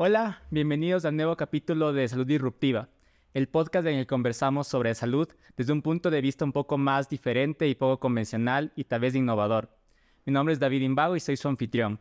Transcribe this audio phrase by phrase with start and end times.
[0.00, 2.88] Hola, bienvenidos al nuevo capítulo de Salud Disruptiva,
[3.34, 6.78] el podcast en el que conversamos sobre salud desde un punto de vista un poco
[6.78, 9.76] más diferente y poco convencional y tal vez innovador.
[10.24, 11.98] Mi nombre es David Imbago y soy su anfitrión.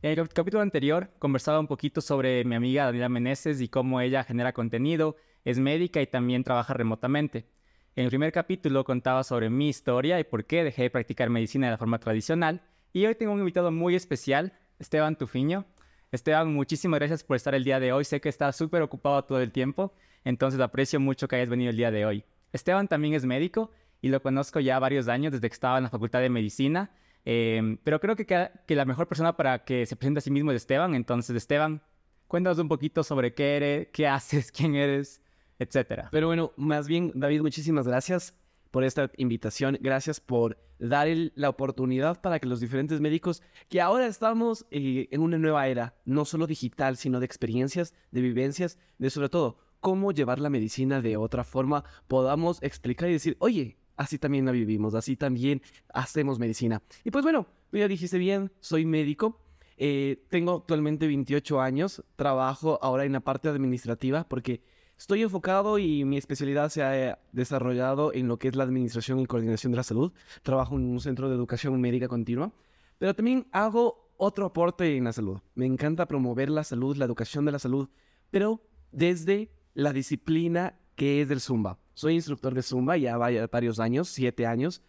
[0.00, 4.22] En el capítulo anterior conversaba un poquito sobre mi amiga Daniela Meneses y cómo ella
[4.22, 7.48] genera contenido, es médica y también trabaja remotamente.
[7.96, 11.66] En el primer capítulo contaba sobre mi historia y por qué dejé de practicar medicina
[11.66, 12.62] de la forma tradicional.
[12.92, 15.66] Y hoy tengo un invitado muy especial, Esteban Tufiño.
[16.12, 18.04] Esteban, muchísimas gracias por estar el día de hoy.
[18.04, 19.92] Sé que estás súper ocupado todo el tiempo,
[20.24, 22.24] entonces aprecio mucho que hayas venido el día de hoy.
[22.52, 23.70] Esteban también es médico
[24.00, 26.90] y lo conozco ya varios años desde que estaba en la Facultad de Medicina,
[27.24, 30.52] em, pero creo que, que la mejor persona para que se presente a sí mismo
[30.52, 30.94] es Esteban.
[30.94, 31.82] Entonces, Esteban,
[32.28, 35.20] cuéntanos un poquito sobre qué eres, qué haces, quién eres,
[35.58, 36.08] etcétera.
[36.12, 38.34] Pero bueno, más bien, David, muchísimas gracias
[38.76, 39.78] por esta invitación.
[39.80, 45.22] Gracias por dar la oportunidad para que los diferentes médicos, que ahora estamos eh, en
[45.22, 50.12] una nueva era, no solo digital, sino de experiencias, de vivencias, de sobre todo cómo
[50.12, 54.94] llevar la medicina de otra forma, podamos explicar y decir, oye, así también la vivimos,
[54.94, 55.62] así también
[55.94, 56.82] hacemos medicina.
[57.02, 59.40] Y pues bueno, ya dijiste bien, soy médico.
[59.78, 64.60] Eh, tengo actualmente 28 años, trabajo ahora en la parte administrativa porque
[64.98, 69.20] Estoy enfocado y mi especialidad se ha eh, desarrollado en lo que es la administración
[69.20, 70.12] y coordinación de la salud.
[70.42, 72.50] Trabajo en un centro de educación médica continua,
[72.96, 75.38] pero también hago otro aporte en la salud.
[75.54, 77.90] Me encanta promover la salud, la educación de la salud,
[78.30, 81.78] pero desde la disciplina que es del Zumba.
[81.92, 84.82] Soy instructor de Zumba ya varios años, siete años,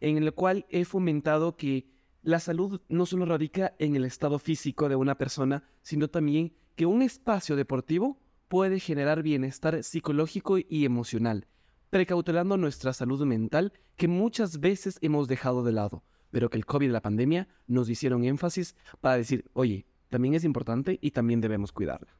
[0.00, 1.86] en el cual he fomentado que
[2.22, 6.86] la salud no solo radica en el estado físico de una persona, sino también que
[6.86, 8.18] un espacio deportivo
[8.52, 11.46] puede generar bienestar psicológico y emocional,
[11.88, 16.86] precautelando nuestra salud mental que muchas veces hemos dejado de lado, pero que el COVID
[16.86, 21.72] y la pandemia nos hicieron énfasis para decir, oye, también es importante y también debemos
[21.72, 22.14] cuidarla.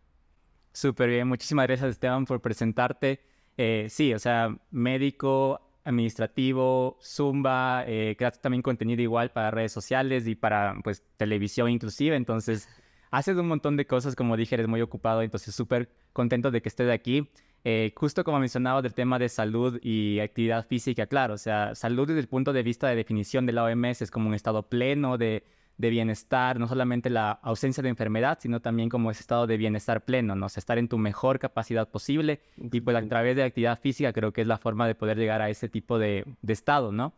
[0.73, 3.21] Súper bien, muchísimas gracias Esteban por presentarte.
[3.59, 10.27] Eh, sí, o sea, médico, administrativo, Zumba, eh, creas también contenido igual para redes sociales
[10.27, 12.71] y para pues televisión inclusive, entonces
[13.13, 16.69] haces un montón de cosas, como dije, eres muy ocupado, entonces súper contento de que
[16.69, 17.29] estés aquí.
[17.65, 22.09] Eh, justo como mencionaba del tema de salud y actividad física, claro, o sea, salud
[22.09, 25.17] desde el punto de vista de definición de la OMS es como un estado pleno
[25.17, 25.45] de,
[25.77, 30.05] de bienestar, no solamente la ausencia de enfermedad, sino también como ese estado de bienestar
[30.05, 30.47] pleno, ¿no?
[30.47, 34.13] O sea, estar en tu mejor capacidad posible y pues a través de actividad física
[34.13, 37.13] creo que es la forma de poder llegar a ese tipo de, de estado, ¿no?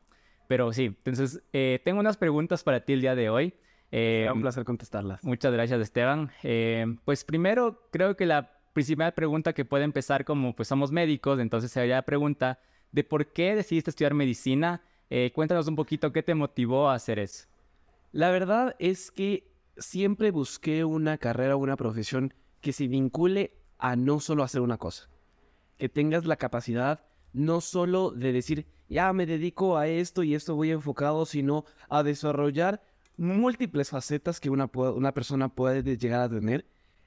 [0.46, 3.54] Pero sí, entonces eh, tengo unas preguntas para ti el día de hoy.
[3.90, 5.22] Eh, un placer contestarlas.
[5.24, 6.30] Muchas gracias, Esteban.
[6.42, 11.38] Eh, pues primero, creo que la principal pregunta que puede empezar como pues somos médicos,
[11.38, 12.58] entonces sería la pregunta
[12.92, 14.82] de por qué decidiste estudiar medicina.
[15.10, 17.46] Eh, cuéntanos un poquito qué te motivó a hacer eso.
[18.10, 23.96] La verdad es que siempre busqué una carrera o una profesión que se vincule a
[23.96, 25.08] no solo hacer una cosa,
[25.78, 30.54] que tengas la capacidad no solo de decir, ya me dedico a esto y esto
[30.54, 32.80] voy enfocado, sino a desarrollar
[33.16, 36.66] múltiples facetas que una, una persona puede llegar a tener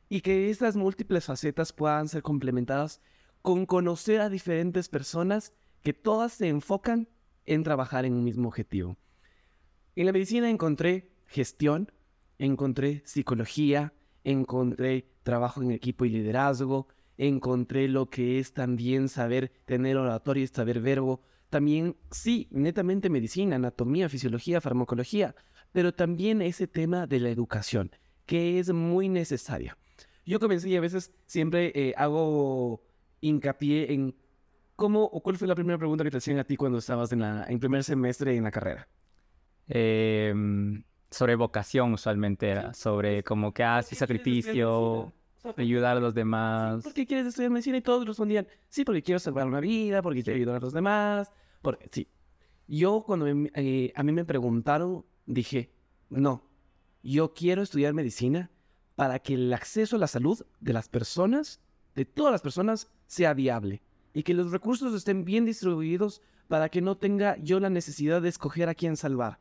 [0.09, 3.01] y que estas múltiples facetas puedan ser complementadas
[3.41, 5.53] con conocer a diferentes personas
[5.83, 7.07] que todas se enfocan
[7.45, 8.97] en trabajar en un mismo objetivo.
[9.95, 11.91] En la medicina encontré gestión,
[12.37, 13.93] encontré psicología,
[14.23, 16.87] encontré trabajo en equipo y liderazgo,
[17.17, 23.55] encontré lo que es también saber tener oratorio y saber verbo, también sí, netamente medicina,
[23.55, 25.35] anatomía, fisiología, farmacología,
[25.71, 27.91] pero también ese tema de la educación,
[28.25, 29.77] que es muy necesaria.
[30.25, 32.83] Yo comencé y a veces siempre eh, hago
[33.21, 34.15] hincapié en
[34.75, 37.19] cómo o cuál fue la primera pregunta que te hacían a ti cuando estabas en,
[37.19, 38.87] la, en primer semestre en la carrera.
[39.67, 45.13] Em, sobre vocación usualmente era, sobre como que hace sacrificio,
[45.55, 46.83] ayudar a los demás.
[46.83, 47.77] ¿Por qué quieres estudiar medicina?
[47.77, 51.31] Y todos respondían, sí, porque quiero salvar una vida, porque quiero ayudar a los demás.
[51.61, 52.07] Porque, sí.
[52.67, 55.71] Yo cuando eh, a mí me preguntaron, dije,
[56.09, 56.43] no,
[57.01, 58.51] yo quiero estudiar medicina
[58.95, 61.61] para que el acceso a la salud de las personas,
[61.95, 63.81] de todas las personas, sea viable
[64.13, 68.29] y que los recursos estén bien distribuidos para que no tenga yo la necesidad de
[68.29, 69.39] escoger a quién salvar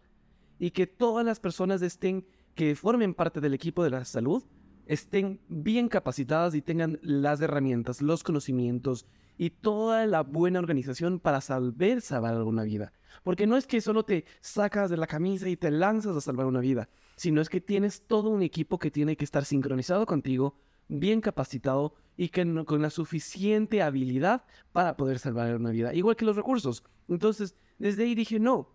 [0.58, 4.44] y que todas las personas estén que formen parte del equipo de la salud
[4.86, 9.06] estén bien capacitadas y tengan las herramientas, los conocimientos
[9.36, 12.92] y toda la buena organización para saber salvar una vida.
[13.22, 16.46] Porque no es que solo te sacas de la camisa y te lanzas a salvar
[16.46, 20.56] una vida, sino es que tienes todo un equipo que tiene que estar sincronizado contigo,
[20.88, 26.36] bien capacitado y con la suficiente habilidad para poder salvar una vida, igual que los
[26.36, 26.84] recursos.
[27.08, 28.70] Entonces, desde ahí dije, no,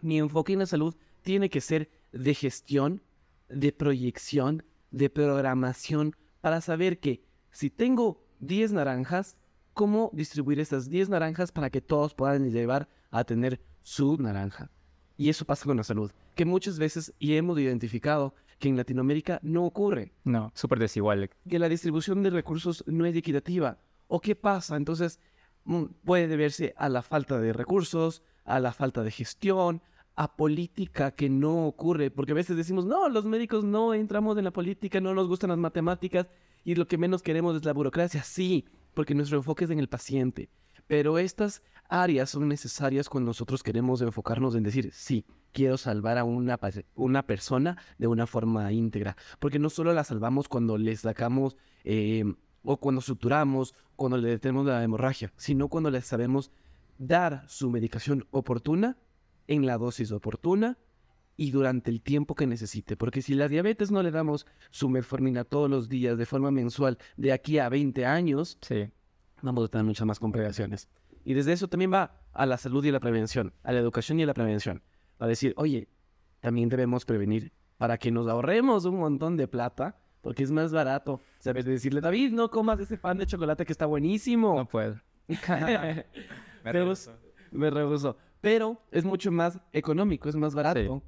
[0.00, 3.02] mi enfoque en la salud tiene que ser de gestión,
[3.48, 9.36] de proyección, de programación para saber que si tengo 10 naranjas,
[9.72, 14.70] cómo distribuir esas 10 naranjas para que todos puedan llevar a tener su naranja.
[15.16, 19.40] Y eso pasa con la salud, que muchas veces y hemos identificado que en Latinoamérica
[19.42, 20.12] no ocurre.
[20.24, 21.30] No, súper desigual.
[21.48, 23.78] Que la distribución de recursos no es equitativa.
[24.06, 24.76] ¿O qué pasa?
[24.76, 25.20] Entonces,
[25.64, 29.82] mm, puede deberse a la falta de recursos, a la falta de gestión,
[30.14, 34.44] a política que no ocurre, porque a veces decimos, no, los médicos no entramos en
[34.44, 36.26] la política, no nos gustan las matemáticas
[36.64, 38.22] y lo que menos queremos es la burocracia.
[38.22, 40.48] Sí, porque nuestro enfoque es en el paciente.
[40.86, 46.24] Pero estas áreas son necesarias cuando nosotros queremos enfocarnos en decir, sí, quiero salvar a
[46.24, 46.58] una,
[46.94, 49.16] una persona de una forma íntegra.
[49.38, 52.24] Porque no solo la salvamos cuando le sacamos eh,
[52.62, 56.50] o cuando suturamos, cuando le detenemos la hemorragia, sino cuando le sabemos
[56.98, 58.96] dar su medicación oportuna
[59.46, 60.78] en la dosis oportuna
[61.36, 62.96] y durante el tiempo que necesite.
[62.96, 66.98] Porque si la diabetes no le damos su metformina todos los días de forma mensual
[67.16, 68.90] de aquí a 20 años, sí.
[69.40, 70.88] vamos a tener muchas más complicaciones.
[71.24, 74.24] Y desde eso también va a la salud y la prevención, a la educación y
[74.24, 74.82] a la prevención.
[75.18, 75.88] A decir, oye,
[76.40, 81.20] también debemos prevenir para que nos ahorremos un montón de plata, porque es más barato.
[81.38, 81.64] ¿Sabes?
[81.64, 84.54] decirle, David, no comas ese pan de chocolate que está buenísimo.
[84.56, 85.00] No puedo.
[86.64, 87.12] me rehuso.
[87.50, 88.16] Me rehuso.
[88.42, 91.02] Pero es mucho más económico, es más barato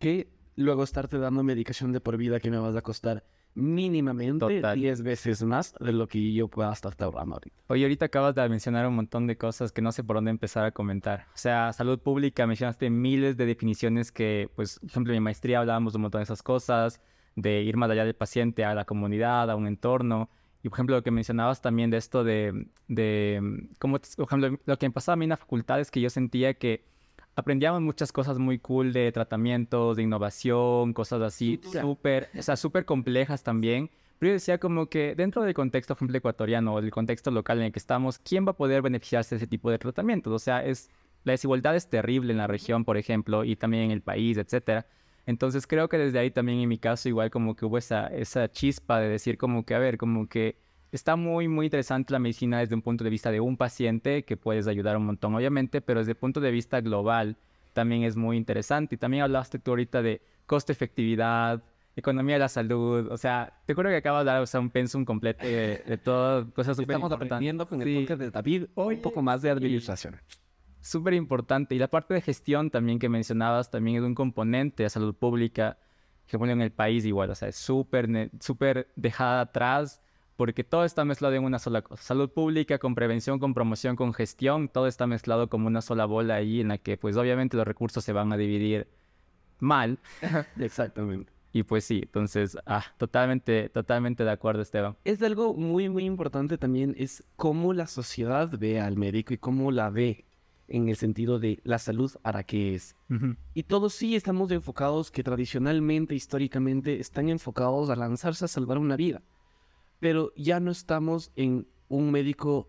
[0.00, 3.24] que luego estarte dando medicación de por vida que me vas a costar
[3.54, 7.56] mínimamente 10 veces más de lo que yo pueda estar ahorrando ahorita.
[7.68, 10.64] Oye, ahorita acabas de mencionar un montón de cosas que no sé por dónde empezar
[10.64, 11.26] a comentar.
[11.34, 15.60] O sea, salud pública, mencionaste miles de definiciones que, pues, por ejemplo, en mi maestría
[15.60, 17.02] hablábamos de un montón de esas cosas,
[17.36, 20.30] de ir más allá del paciente, a la comunidad, a un entorno.
[20.62, 24.78] Y, por ejemplo, lo que mencionabas también de esto de, de como, por ejemplo, lo
[24.78, 26.84] que me pasaba a mí en la facultad es que yo sentía que
[27.34, 32.84] aprendíamos muchas cosas muy cool de tratamientos, de innovación, cosas así, súper, o sea, súper
[32.84, 33.90] complejas también.
[34.18, 37.58] Pero yo decía como que dentro del contexto, por ejemplo, ecuatoriano o del contexto local
[37.58, 40.32] en el que estamos, ¿quién va a poder beneficiarse de ese tipo de tratamientos?
[40.32, 40.90] O sea, es,
[41.24, 44.86] la desigualdad es terrible en la región, por ejemplo, y también en el país, etcétera.
[45.26, 48.50] Entonces creo que desde ahí también en mi caso igual como que hubo esa, esa
[48.50, 50.56] chispa de decir como que, a ver, como que
[50.90, 54.36] está muy, muy interesante la medicina desde un punto de vista de un paciente, que
[54.36, 57.36] puedes ayudar un montón, obviamente, pero desde el punto de vista global
[57.72, 58.96] también es muy interesante.
[58.96, 61.62] Y también hablaste tú ahorita de costo-efectividad,
[61.96, 64.70] economía de la salud, o sea, te acuerdo que acabas de dar o sea, un
[64.70, 69.00] pensum completo de, de todo, cosas súper Estamos aprendiendo con el podcast de David un
[69.00, 70.16] poco más de administración.
[70.82, 71.74] Súper importante.
[71.74, 75.78] Y la parte de gestión también que mencionabas también es un componente de salud pública
[76.26, 80.00] que en el país igual, o sea, es súper, súper dejada atrás
[80.36, 82.02] porque todo está mezclado en una sola cosa.
[82.02, 86.36] Salud pública con prevención, con promoción, con gestión, todo está mezclado como una sola bola
[86.36, 88.88] ahí en la que pues obviamente los recursos se van a dividir
[89.60, 89.98] mal.
[90.58, 91.32] Exactamente.
[91.52, 94.96] Y pues sí, entonces, ah, totalmente, totalmente de acuerdo, Esteban.
[95.04, 99.70] Es algo muy, muy importante también, es cómo la sociedad ve al médico y cómo
[99.70, 100.24] la ve
[100.72, 102.96] en el sentido de la salud para qué es.
[103.54, 108.96] Y todos sí estamos enfocados que tradicionalmente, históricamente, están enfocados a lanzarse a salvar una
[108.96, 109.22] vida
[110.02, 112.68] pero ya no estamos en un médico,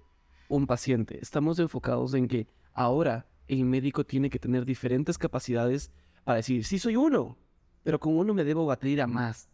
[0.50, 1.18] un paciente.
[1.20, 2.46] Estamos enfocados en que
[2.76, 5.92] ahora el médico tiene que tener diferentes capacidades
[6.26, 7.40] para decir, sí soy uno,
[7.82, 9.50] pero con uno me debo batir a más,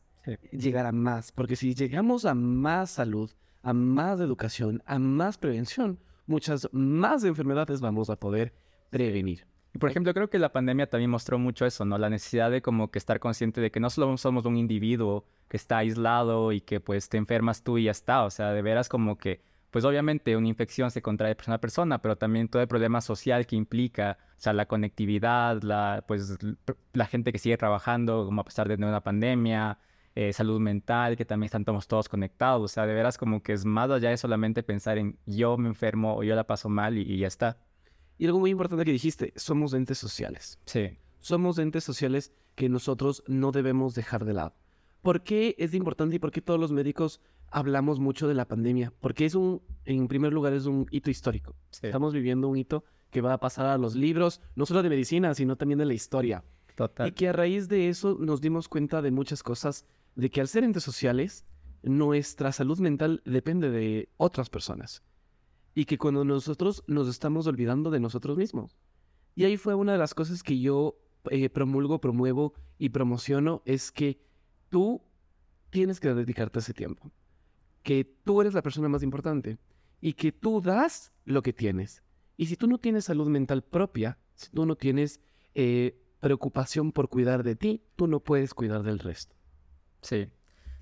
[0.52, 3.32] llegar a más, porque si llegamos a más salud,
[3.64, 6.00] a más educación, a más prevención,
[6.30, 8.54] muchas más enfermedades vamos a poder
[8.90, 9.46] prevenir.
[9.74, 11.98] Y por ejemplo, creo que la pandemia también mostró mucho eso, ¿no?
[11.98, 15.58] La necesidad de como que estar consciente de que no solo somos un individuo que
[15.58, 18.90] está aislado y que pues te enfermas tú y ya está, o sea, de veras
[18.90, 22.62] como que, pues obviamente una infección se contrae de persona a persona, pero también todo
[22.62, 26.38] el problema social que implica, o sea, la conectividad, la, pues
[26.94, 29.78] la gente que sigue trabajando como a pesar de una pandemia,
[30.16, 33.66] eh, salud mental, que también estamos todos conectados, o sea, de veras como que es
[33.66, 37.18] más allá de solamente pensar en yo me enfermo o yo la paso mal y
[37.18, 37.58] ya está.
[38.20, 40.60] Y algo muy importante que dijiste, somos entes sociales.
[40.66, 40.98] Sí.
[41.20, 44.54] Somos entes sociales que nosotros no debemos dejar de lado.
[45.02, 48.92] ¿Por qué es importante y por qué todos los médicos hablamos mucho de la pandemia?
[49.00, 51.56] Porque es un, en primer lugar, es un hito histórico.
[51.82, 55.34] Estamos viviendo un hito que va a pasar a los libros, no solo de medicina,
[55.34, 56.44] sino también de la historia.
[56.76, 57.08] Total.
[57.08, 59.86] Y que a raíz de eso nos dimos cuenta de muchas cosas,
[60.20, 61.46] de que al ser entes sociales,
[61.82, 65.02] nuestra salud mental depende de otras personas
[65.74, 68.78] y que cuando nosotros nos estamos olvidando de nosotros mismos.
[69.34, 71.00] Y ahí fue una de las cosas que yo
[71.30, 74.20] eh, promulgo, promuevo y promociono, es que
[74.68, 75.02] tú
[75.70, 77.12] tienes que dedicarte ese tiempo,
[77.82, 79.58] que tú eres la persona más importante
[80.02, 82.04] y que tú das lo que tienes.
[82.36, 85.22] Y si tú no tienes salud mental propia, si tú no tienes
[85.54, 89.39] eh, preocupación por cuidar de ti, tú no puedes cuidar del resto.
[90.02, 90.28] Sí,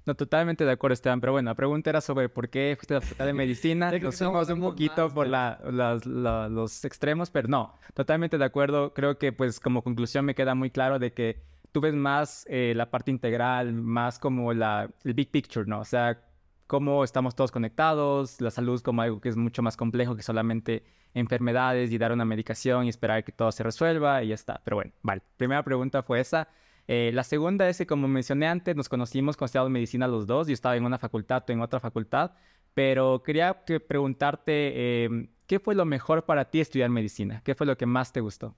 [0.05, 1.19] No, totalmente de acuerdo, Esteban.
[1.19, 3.91] Pero bueno, la pregunta era sobre por qué fuiste a la facultad de medicina.
[4.01, 8.93] Nos fuimos un poquito por la, las- la- los extremos, pero no, totalmente de acuerdo.
[8.93, 11.41] Creo que, pues, como conclusión me queda muy claro de que
[11.73, 15.81] tú ves más eh, la parte integral, más como la, el big picture, ¿no?
[15.81, 16.21] O sea,
[16.67, 20.83] cómo estamos todos conectados, la salud como algo que es mucho más complejo que solamente
[21.13, 24.61] enfermedades y dar una medicación y esperar que todo se resuelva y ya está.
[24.63, 25.21] Pero bueno, vale.
[25.37, 26.47] Primera pregunta fue esa.
[26.87, 30.47] Eh, la segunda es que, como mencioné antes, nos conocimos cuando estudiábamos medicina los dos.
[30.47, 32.31] Yo estaba en una facultad, tú en otra facultad.
[32.73, 37.41] Pero quería que- preguntarte, eh, ¿qué fue lo mejor para ti estudiar medicina?
[37.43, 38.55] ¿Qué fue lo que más te gustó?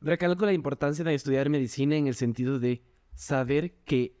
[0.00, 2.82] Recalco la importancia de estudiar medicina en el sentido de
[3.14, 4.16] saber que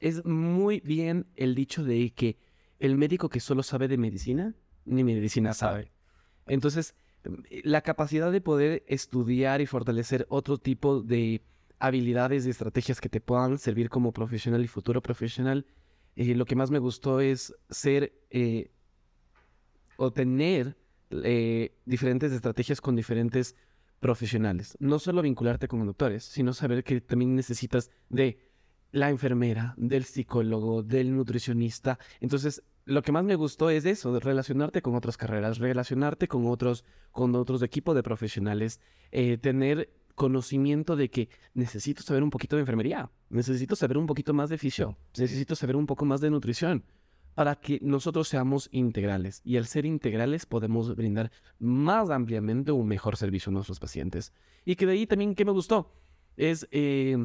[0.00, 2.38] es muy bien el dicho de que
[2.80, 4.54] el médico que solo sabe de medicina,
[4.84, 5.92] ni medicina sabe.
[6.48, 6.96] Entonces,
[7.62, 11.40] la capacidad de poder estudiar y fortalecer otro tipo de
[11.82, 15.66] habilidades y estrategias que te puedan servir como profesional y futuro profesional,
[16.14, 18.70] eh, lo que más me gustó es ser eh,
[19.96, 20.76] o tener
[21.10, 23.56] eh, diferentes estrategias con diferentes
[23.98, 24.76] profesionales.
[24.78, 28.38] No solo vincularte con doctores, sino saber que también necesitas de
[28.92, 31.98] la enfermera, del psicólogo, del nutricionista.
[32.20, 36.84] Entonces, lo que más me gustó es eso, relacionarte con otras carreras, relacionarte con otros,
[37.10, 38.80] con otros equipos de profesionales,
[39.40, 44.50] tener conocimiento de que necesito saber un poquito de enfermería, necesito saber un poquito más
[44.50, 46.84] de fisio, necesito saber un poco más de nutrición
[47.34, 49.40] para que nosotros seamos integrales.
[49.44, 54.32] Y al ser integrales podemos brindar más ampliamente un mejor servicio a nuestros pacientes.
[54.64, 55.92] Y que de ahí también, ¿qué me gustó?
[56.36, 57.16] Es eh,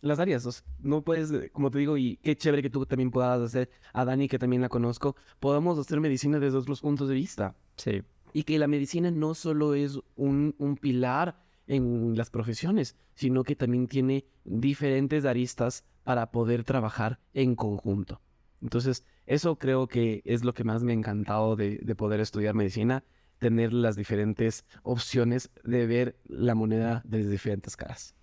[0.00, 0.46] las áreas.
[0.46, 3.40] o sea, no puedes, eh, como te digo, y qué chévere que tú también puedas
[3.40, 7.56] hacer, a Dani que también la conozco, podamos hacer medicina desde otros puntos de vista.
[7.76, 8.02] Sí.
[8.32, 13.56] Y que la medicina no solo es un, un pilar en las profesiones, sino que
[13.56, 18.20] también tiene diferentes aristas para poder trabajar en conjunto.
[18.62, 22.54] Entonces, eso creo que es lo que más me ha encantado de, de poder estudiar
[22.54, 23.04] medicina,
[23.38, 28.14] tener las diferentes opciones de ver la moneda desde diferentes caras.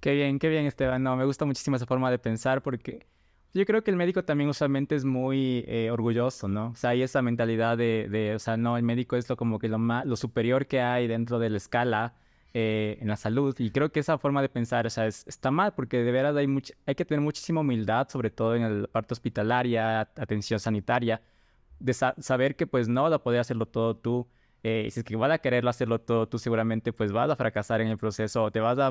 [0.00, 1.02] Qué bien, qué bien, Esteban.
[1.02, 3.06] No, me gusta muchísimo esa forma de pensar porque
[3.54, 6.68] yo creo que el médico también usualmente es muy eh, orgulloso, ¿no?
[6.68, 9.58] O sea, hay esa mentalidad de, de, o sea, no, el médico es lo como
[9.58, 12.14] que lo más, lo superior que hay dentro de la escala
[12.54, 13.54] eh, en la salud.
[13.58, 16.36] Y creo que esa forma de pensar, o sea, es- está mal porque de veras
[16.36, 21.22] hay, much- hay que tener muchísima humildad, sobre todo en la parte hospitalaria, atención sanitaria,
[21.78, 24.28] de sa- saber que pues no vas a poder hacerlo todo tú.
[24.64, 27.80] eh, si es que vas a quererlo hacerlo todo tú, seguramente pues vas a fracasar
[27.80, 28.90] en el proceso o te vas a,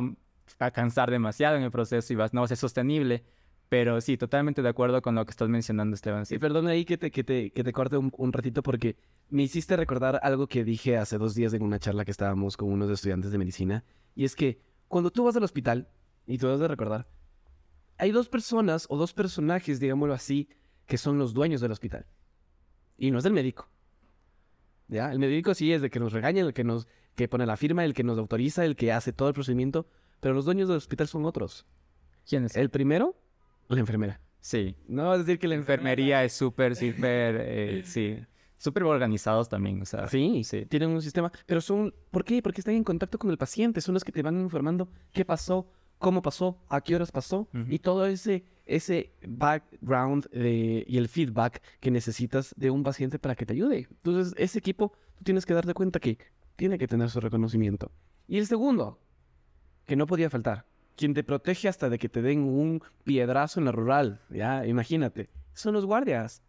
[0.60, 3.24] a cansar demasiado en el proceso y vas, no va a ser sostenible.
[3.70, 6.26] Pero sí, totalmente de acuerdo con lo que estás mencionando, Esteban.
[6.26, 6.36] Sí.
[6.36, 8.96] Sí, perdón ahí que te, que te, que te corte un, un ratito porque
[9.30, 12.72] me hiciste recordar algo que dije hace dos días en una charla que estábamos con
[12.72, 13.84] unos estudiantes de medicina.
[14.16, 15.90] Y es que cuando tú vas al hospital,
[16.28, 17.08] y tú debes de recordar,
[17.98, 20.50] hay dos personas o dos personajes, digámoslo así,
[20.86, 22.06] que son los dueños del hospital.
[22.98, 23.70] Y no es el médico.
[24.88, 25.12] ¿Ya?
[25.12, 27.84] El médico sí es el que nos regaña, el que nos que pone la firma,
[27.84, 29.88] el que nos autoriza, el que hace todo el procedimiento.
[30.20, 31.66] Pero los dueños del hospital son otros.
[32.28, 32.56] ¿Quién es?
[32.56, 33.16] El primero,
[33.70, 34.20] la enfermera.
[34.40, 34.76] Sí.
[34.88, 38.18] No vas a decir que la enfermería es súper, súper, eh, sí.
[38.60, 40.08] Súper organizados también, o sea.
[40.08, 40.66] Sí, sí.
[40.66, 42.42] tienen un sistema, pero son, ¿por qué?
[42.42, 45.70] Porque están en contacto con el paciente, son los que te van informando qué pasó,
[46.00, 51.62] cómo pasó, a qué horas pasó y todo ese ese background de- y el feedback
[51.80, 53.88] que necesitas de un paciente para que te ayude.
[53.90, 56.18] Entonces, ese equipo, tú tienes que darte cuenta que
[56.58, 57.92] tiene que tener su reconocimiento.
[58.28, 59.00] Y el segundo,
[59.86, 60.66] que no podía faltar,
[60.98, 65.30] quien te protege hasta de que te den un piedrazo en la rural, ya, imagínate,
[65.54, 66.42] son los guardias,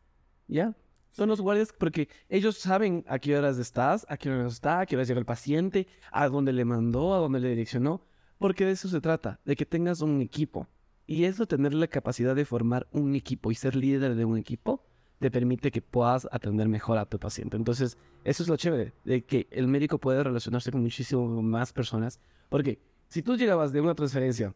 [0.48, 0.74] ¿ya?
[1.10, 4.86] Son los guardias porque ellos saben a qué horas estás, a qué horas está, a
[4.86, 8.02] qué horas llega el paciente, a dónde le mandó, a dónde le direccionó,
[8.38, 10.66] porque de eso se trata, de que tengas un equipo.
[11.06, 14.84] Y eso, tener la capacidad de formar un equipo y ser líder de un equipo,
[15.18, 17.56] te permite que puedas atender mejor a tu paciente.
[17.56, 22.20] Entonces, eso es lo chévere, de que el médico puede relacionarse con muchísimo más personas.
[22.48, 24.54] Porque si tú llegabas de una transferencia,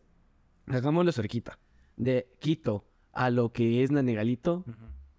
[0.66, 1.58] hagámoslo cerquita,
[1.96, 4.64] de Quito a lo que es Nanegalito,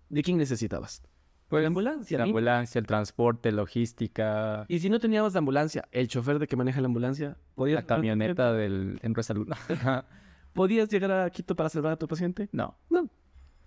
[0.10, 1.04] ¿de quién necesitabas?
[1.50, 2.18] Pues, la ambulancia.
[2.18, 6.56] La ambulancia, el transporte, logística, Y si no teníamos la ambulancia, el chofer de que
[6.56, 9.48] maneja la ambulancia, podías, la camioneta del de salud.
[10.54, 12.50] ¿podías llegar a Quito para salvar a tu paciente?
[12.52, 12.78] no.
[12.90, 13.10] No.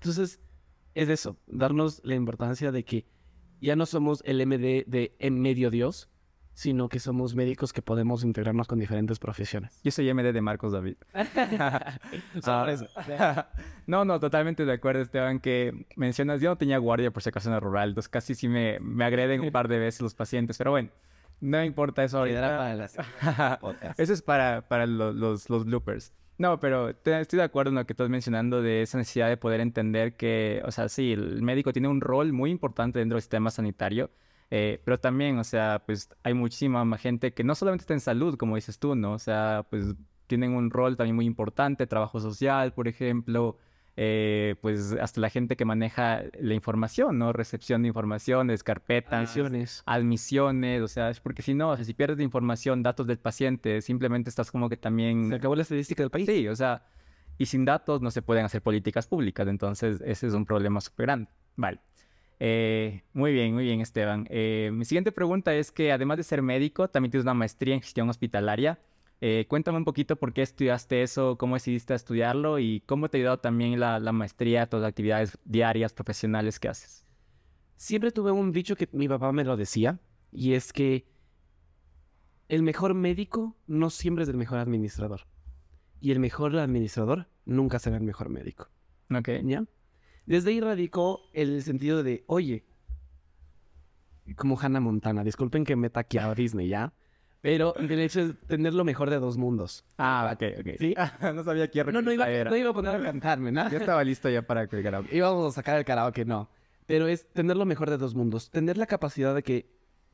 [0.00, 0.40] Entonces,
[0.94, 3.06] es eso, darnos la importancia de que
[3.60, 6.10] ya no somos el MD de en medio Dios,
[6.56, 9.78] sino que somos médicos que podemos integrarnos con diferentes profesiones.
[9.84, 10.96] Yo soy MD de Marcos David.
[12.34, 12.86] Eso.
[13.86, 17.48] no, no, totalmente de acuerdo, Esteban, que mencionas, yo no tenía guardia por si acaso
[17.50, 20.56] en la rural, entonces casi sí me, me agreden un par de veces los pacientes,
[20.56, 20.88] pero bueno,
[21.40, 22.40] no importa eso ahorita.
[23.60, 23.94] para.
[23.98, 26.12] Eso es para, para lo- los, los bloopers.
[26.38, 29.36] No, pero te- estoy de acuerdo en lo que estás mencionando de esa necesidad de
[29.36, 33.22] poder entender que, o sea, sí, el médico tiene un rol muy importante dentro del
[33.22, 34.10] sistema sanitario,
[34.50, 38.00] eh, pero también, o sea, pues hay muchísima más gente que no solamente está en
[38.00, 39.12] salud, como dices tú, ¿no?
[39.12, 39.94] O sea, pues
[40.26, 43.56] tienen un rol también muy importante, trabajo social, por ejemplo,
[43.96, 47.32] eh, pues hasta la gente que maneja la información, ¿no?
[47.32, 49.82] Recepción de informaciones, carpetas, Admisiones.
[49.86, 53.80] admisiones, o sea, es porque si no, o sea, si pierdes información, datos del paciente,
[53.82, 55.28] simplemente estás como que también...
[55.28, 56.26] Se acabó la estadística del país.
[56.26, 56.84] Sí, o sea,
[57.38, 61.06] y sin datos no se pueden hacer políticas públicas, entonces ese es un problema súper
[61.06, 61.28] grande.
[61.56, 61.80] Vale.
[62.38, 64.26] Eh, muy bien, muy bien, Esteban.
[64.30, 67.80] Eh, mi siguiente pregunta es que además de ser médico, también tienes una maestría en
[67.80, 68.78] gestión hospitalaria.
[69.20, 73.20] Eh, cuéntame un poquito por qué estudiaste eso, cómo decidiste estudiarlo y cómo te ha
[73.20, 77.06] ayudado también la, la maestría a tus actividades diarias, profesionales que haces.
[77.76, 79.98] Siempre tuve un dicho que mi papá me lo decía,
[80.32, 81.06] y es que
[82.48, 85.26] el mejor médico no siempre es el mejor administrador.
[86.00, 88.68] Y el mejor administrador nunca será el mejor médico.
[89.10, 89.30] Ok.
[89.44, 89.64] ¿Ya?
[90.26, 92.64] Desde ahí radicó el sentido de, oye,
[94.36, 96.92] como Hannah Montana, disculpen que me taqueaba Disney, ¿ya?
[97.42, 99.84] Pero el hecho de tener lo mejor de dos mundos.
[99.98, 100.66] Ah, ok, ok.
[100.80, 100.94] ¿Sí?
[101.34, 102.50] no sabía qué No, no iba, era.
[102.50, 103.70] no iba a poner a cantarme, ¿no?
[103.70, 105.16] Yo estaba listo ya para el karaoke.
[105.16, 106.48] íbamos a sacar el karaoke, no.
[106.86, 108.50] Pero es tener lo mejor de dos mundos.
[108.50, 109.70] Tener la capacidad de que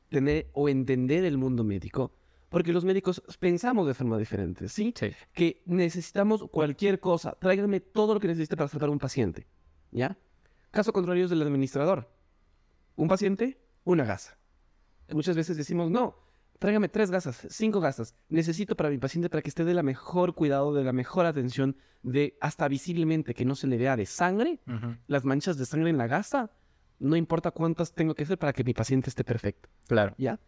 [0.09, 2.11] tener o entender el mundo médico.
[2.49, 4.93] Porque los médicos pensamos de forma diferente, ¿sí?
[4.95, 5.11] Sí.
[5.33, 7.35] Que necesitamos cualquier cosa.
[7.39, 9.47] Tráiganme todo lo que necesite para tratar a un paciente.
[9.93, 10.17] ¿Ya?
[10.71, 12.09] Caso contrario es del administrador.
[12.95, 14.37] Un paciente, una gasa.
[15.09, 16.15] Muchas veces decimos, no,
[16.59, 18.15] tráigame tres gasas, cinco gasas.
[18.29, 21.75] Necesito para mi paciente para que esté de la mejor cuidado, de la mejor atención,
[22.01, 24.59] de hasta visiblemente que no se le vea de sangre
[25.07, 26.51] las manchas de sangre en la gasa,
[26.99, 30.13] no importa cuántas tengo que hacer para que mi paciente esté perfecto, Claro.
[30.17, 30.39] ¿ya?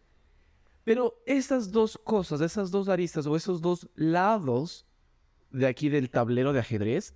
[0.84, 4.86] Pero esas dos cosas, esas dos aristas o esos dos lados
[5.50, 7.14] de aquí del tablero de ajedrez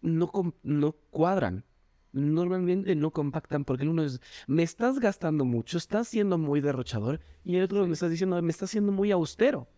[0.00, 0.30] no,
[0.62, 1.64] no cuadran.
[2.12, 7.20] Normalmente no compactan porque el uno es, me estás gastando mucho, estás siendo muy derrochador
[7.44, 9.68] y el otro me estás diciendo, me estás siendo muy austero.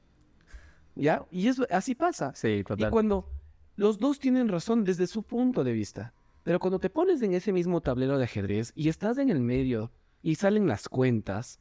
[0.95, 1.27] ¿Ya?
[1.31, 2.33] Y eso, así pasa.
[2.35, 2.91] Sí, Y total.
[2.91, 3.29] cuando
[3.77, 7.53] los dos tienen razón desde su punto de vista, pero cuando te pones en ese
[7.53, 9.91] mismo tablero de ajedrez y estás en el medio
[10.23, 11.61] y salen las cuentas,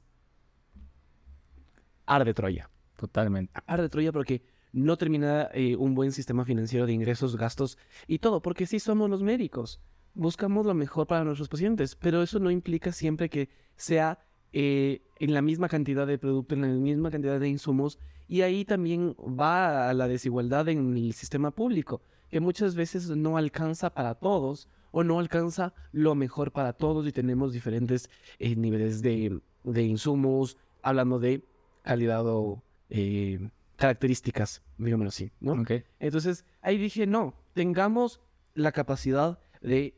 [2.05, 2.69] arde Troya.
[2.95, 3.53] Totalmente.
[3.65, 7.77] Arde Troya porque no termina eh, un buen sistema financiero de ingresos, gastos
[8.07, 9.79] y todo, porque sí somos los médicos.
[10.13, 14.19] Buscamos lo mejor para nuestros pacientes, pero eso no implica siempre que sea
[14.51, 18.65] eh, en la misma cantidad de producto, en la misma cantidad de insumos, y ahí
[18.65, 24.15] también va a la desigualdad en el sistema público, que muchas veces no alcanza para
[24.15, 29.83] todos o no alcanza lo mejor para todos y tenemos diferentes eh, niveles de, de
[29.83, 31.43] insumos, hablando de
[31.83, 33.49] calidad o eh,
[33.79, 35.53] características, digámoslo así, ¿no?
[35.99, 38.19] Entonces ahí dije, no, tengamos
[38.53, 39.95] la capacidad de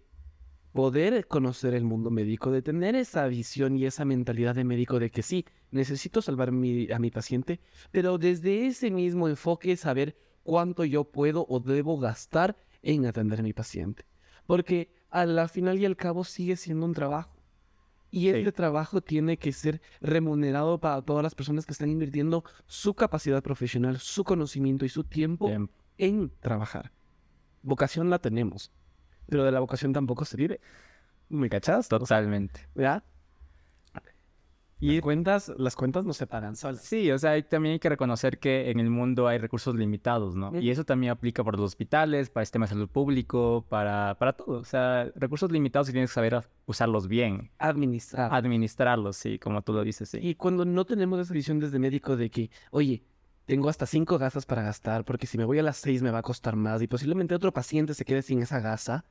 [0.71, 5.09] poder conocer el mundo médico, de tener esa visión y esa mentalidad de médico de
[5.09, 7.59] que sí, necesito salvar mi- a mi paciente,
[7.91, 13.43] pero desde ese mismo enfoque saber cuánto yo puedo o debo gastar en atender a
[13.43, 14.05] mi paciente.
[14.45, 17.40] Porque a la final y al cabo sigue siendo un trabajo.
[18.11, 18.29] Y Sí.
[18.29, 23.41] este trabajo tiene que ser remunerado para todas las personas que están invirtiendo su capacidad
[23.41, 25.69] profesional, su conocimiento y su tiempo Bien.
[25.97, 26.91] en trabajar.
[27.63, 28.71] Vocación la tenemos,
[29.27, 30.59] pero de la vocación tampoco se vive.
[31.29, 31.87] ¿Me cachas?
[31.87, 32.67] Totalmente.
[32.75, 33.03] ¿Verdad?
[34.81, 36.81] Y cuentas, las cuentas no se pagan solas.
[36.81, 40.35] Sí, o sea, hay- también hay que reconocer que en el mundo hay recursos limitados,
[40.35, 40.51] ¿no?
[40.59, 44.33] Y eso también aplica para los hospitales, para el sistema de salud público, para, para
[44.33, 44.59] todo.
[44.59, 48.33] O sea, recursos limitados y tienes que saber usarlos bien, Administrar.
[48.33, 50.17] administrarlos, sí, como tú lo dices, sí.
[50.21, 53.03] Y cuando no tenemos esa visión desde médico de que, oye,
[53.45, 56.19] tengo hasta cinco gasas para gastar, porque si me voy a las seis me va
[56.19, 59.05] a costar más y posiblemente otro paciente se quede sin esa gasa,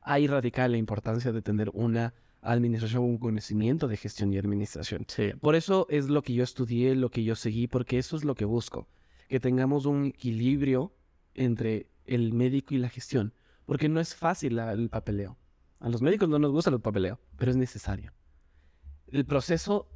[0.00, 5.04] ahí radica la importancia de tener una administración, un conocimiento de gestión y administración.
[5.08, 8.24] Sí, Por eso es lo que yo estudié, lo que yo seguí, porque eso es
[8.24, 8.86] lo que busco,
[9.28, 10.92] que tengamos un equilibrio
[11.34, 13.32] entre el médico y la gestión,
[13.66, 15.36] porque no es fácil la- el papeleo.
[15.80, 18.12] A los médicos no nos gusta el papeleo, pero es necesario.
[19.08, 19.88] El proceso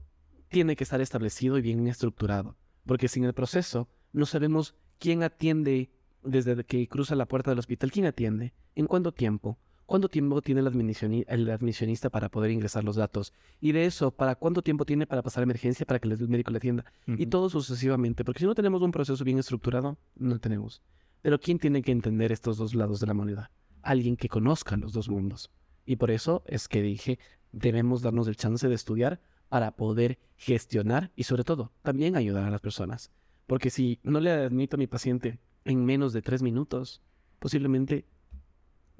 [0.48, 2.56] tiene que estar establecido y bien estructurado,
[2.86, 5.90] porque sin el proceso no sabemos quién atiende
[6.22, 9.58] desde que cruza la puerta del hospital, quién atiende, en cuánto tiempo,
[9.88, 14.10] cuánto tiempo tiene el, admisioni- el admisionista para poder ingresar los datos, y de eso,
[14.10, 17.48] para cuánto tiempo tiene para pasar emergencia para que el médico le atienda, y todo
[17.48, 20.82] sucesivamente, porque si no tenemos un proceso bien estructurado, no tenemos.
[21.22, 23.50] Pero ¿quién tiene que entender estos dos lados de la moneda?
[23.82, 25.50] Alguien que conozca los dos mundos.
[25.86, 27.18] Y por eso es que dije,
[27.52, 32.50] debemos darnos el chance de estudiar para poder gestionar y sobre todo también ayudar a
[32.50, 33.10] las personas.
[33.46, 37.00] Porque si no le admito a mi paciente en menos de tres minutos,
[37.38, 38.04] posiblemente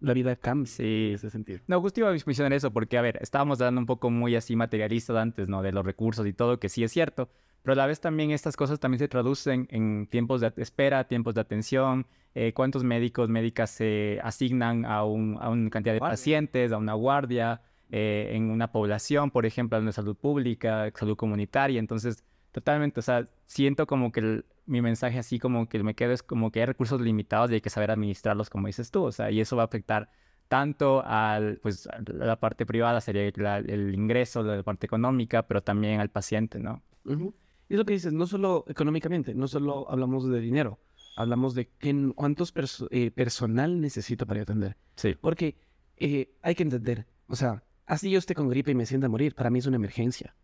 [0.00, 1.08] la vida cambie Sí.
[1.08, 1.61] en ese sentido.
[1.66, 4.54] No, justo iba a mencionar eso porque, a ver, estábamos dando un poco muy así
[4.56, 5.62] materialistas antes, ¿no?
[5.62, 7.28] De los recursos y todo, que sí es cierto,
[7.62, 11.34] pero a la vez también estas cosas también se traducen en tiempos de espera, tiempos
[11.34, 16.12] de atención, eh, cuántos médicos, médicas se asignan a, un, a una cantidad de Guardia.
[16.12, 21.80] pacientes, a una guardia, eh, en una población, por ejemplo, de salud pública, salud comunitaria,
[21.80, 26.12] entonces, totalmente, o sea, siento como que el- mi mensaje así como que me quedo
[26.12, 29.11] es como que hay recursos limitados y hay que saber administrarlos como dices tú, o
[29.12, 30.11] sea, y eso va a afectar
[30.48, 35.62] tanto al, pues, a la parte privada, sería la- el ingreso, la parte económica, pero
[35.62, 36.82] también al paciente, ¿no?
[37.06, 40.78] Y es lo que dices, no solo económicamente, no solo hablamos de dinero,
[41.16, 44.76] hablamos de qué- cuántos perso- eh, personal necesito para atender.
[44.96, 45.16] Sí.
[45.20, 45.56] Porque
[45.96, 49.11] eh, hay que entender, o sea, así yo esté con gripe y me sienta a
[49.11, 50.34] morir, para mí es una emergencia,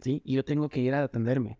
[0.00, 0.20] ¿sí?
[0.24, 1.58] Y yo tengo que ir a atenderme.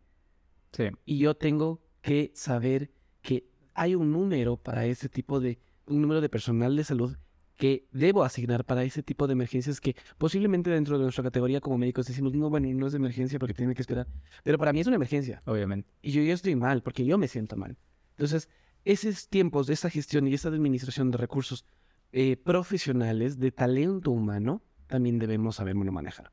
[0.72, 2.90] Sí, Y yo tengo que saber
[3.22, 7.16] que hay un número para ese tipo de, un número de personal de salud
[7.56, 11.76] que debo asignar para ese tipo de emergencias que posiblemente dentro de nuestra categoría como
[11.76, 14.06] médicos decimos, no, bueno, no es emergencia porque tiene que esperar.
[14.44, 15.42] Pero para mí es una emergencia.
[15.44, 15.90] obviamente.
[16.00, 17.76] Y yo ya estoy mal porque yo me siento mal.
[18.10, 18.48] Entonces,
[18.84, 21.66] esos tiempos de esa gestión y esa administración de recursos
[22.12, 26.30] eh, profesionales, de talento humano, también debemos saberlo manejar.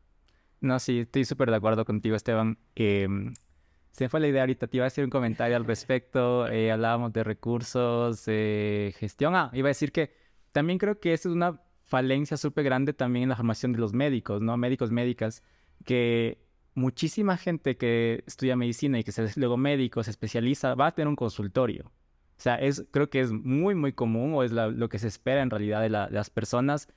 [0.62, 2.58] No, sí, estoy súper de acuerdo contigo, Esteban.
[2.76, 3.34] Em,
[3.96, 6.48] se me fue la idea ahorita, te iba a hacer un comentario al respecto.
[6.50, 9.36] eh, hablábamos de recursos, eh, gestión.
[9.36, 10.12] Ah, iba a decir que
[10.52, 13.94] también creo que esa es una falencia súper grande también en la formación de los
[13.94, 14.58] médicos, ¿no?
[14.58, 15.44] Médicos, médicas,
[15.86, 16.40] que
[16.74, 21.08] muchísima gente que estudia medicina y que hace luego médico, se especializa, va a tener
[21.08, 21.86] un consultorio.
[22.38, 25.08] O sea, es, creo que es muy, muy común o es la- lo que se
[25.08, 26.90] espera en realidad de, la- de las personas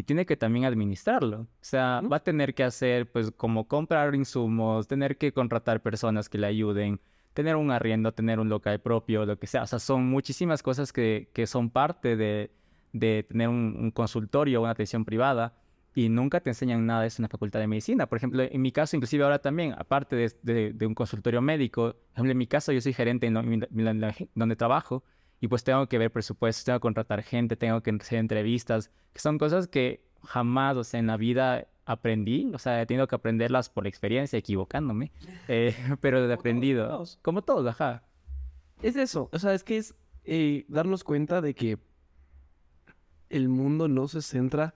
[0.00, 1.40] y tiene que también administrarlo.
[1.42, 6.28] O sea, va a tener que hacer, pues, como comprar insumos, tener que contratar personas
[6.30, 7.00] que le ayuden,
[7.34, 9.62] tener un arriendo, tener un local propio, lo que sea.
[9.64, 12.50] O sea, son muchísimas cosas que, que son parte de,
[12.94, 15.52] de tener un, un consultorio o una atención privada
[15.94, 18.06] y nunca te enseñan nada de eso en la facultad de medicina.
[18.06, 21.92] Por ejemplo, en mi caso, inclusive ahora también, aparte de, de- de un consultorio médico,
[21.92, 24.56] por ejemplo, en mi caso yo soy gerente en, lo- en la- en la- donde
[24.56, 25.04] trabajo
[25.40, 29.20] y pues tengo que ver presupuestos, tengo que contratar gente, tengo que hacer entrevistas, que
[29.20, 33.14] son cosas que jamás, o sea, en la vida aprendí, o sea, he tenido que
[33.16, 35.12] aprenderlas por experiencia, equivocándome,
[35.48, 37.18] eh, pero Como todos, aprendido, todos.
[37.22, 38.04] como todos, ajá.
[38.82, 41.78] Es eso, o sea, es que es eh, darnos cuenta de que
[43.28, 44.74] el mundo no se centra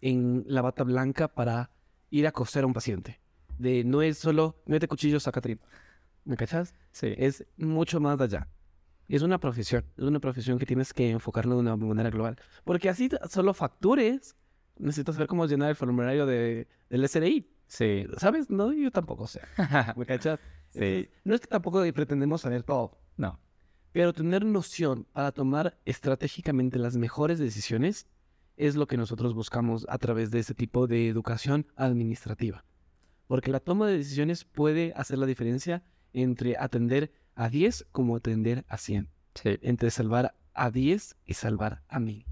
[0.00, 1.70] en la bata blanca para
[2.10, 3.20] ir a coser a un paciente.
[3.58, 5.66] De no es solo mete cuchillo, saca tripa.
[6.24, 6.74] ¿Me cachas?
[6.90, 8.48] Sí, Es mucho más allá.
[9.08, 12.36] Es una profesión, es una profesión que tienes que enfocarlo de una manera global.
[12.64, 14.36] Porque así solo factures,
[14.78, 17.48] necesitas saber cómo llenar el formulario de, del SRI.
[17.66, 18.04] sí.
[18.18, 18.50] ¿Sabes?
[18.50, 19.40] No, yo tampoco sé.
[19.96, 20.40] ¿Me cachas?
[20.68, 20.82] Sí.
[20.84, 22.98] Entonces, no es que tampoco pretendemos saber todo.
[23.16, 23.38] no,
[23.92, 28.08] Pero tener noción para tomar estratégicamente las mejores decisiones
[28.56, 32.64] es lo que nosotros buscamos a través de ese tipo de educación administrativa.
[33.26, 38.64] Porque la toma de decisiones puede hacer la diferencia entre atender a 10 como atender
[38.68, 39.08] a 100.
[39.34, 39.58] sí.
[39.62, 42.24] Entre salvar a 10 y salvar a 1000.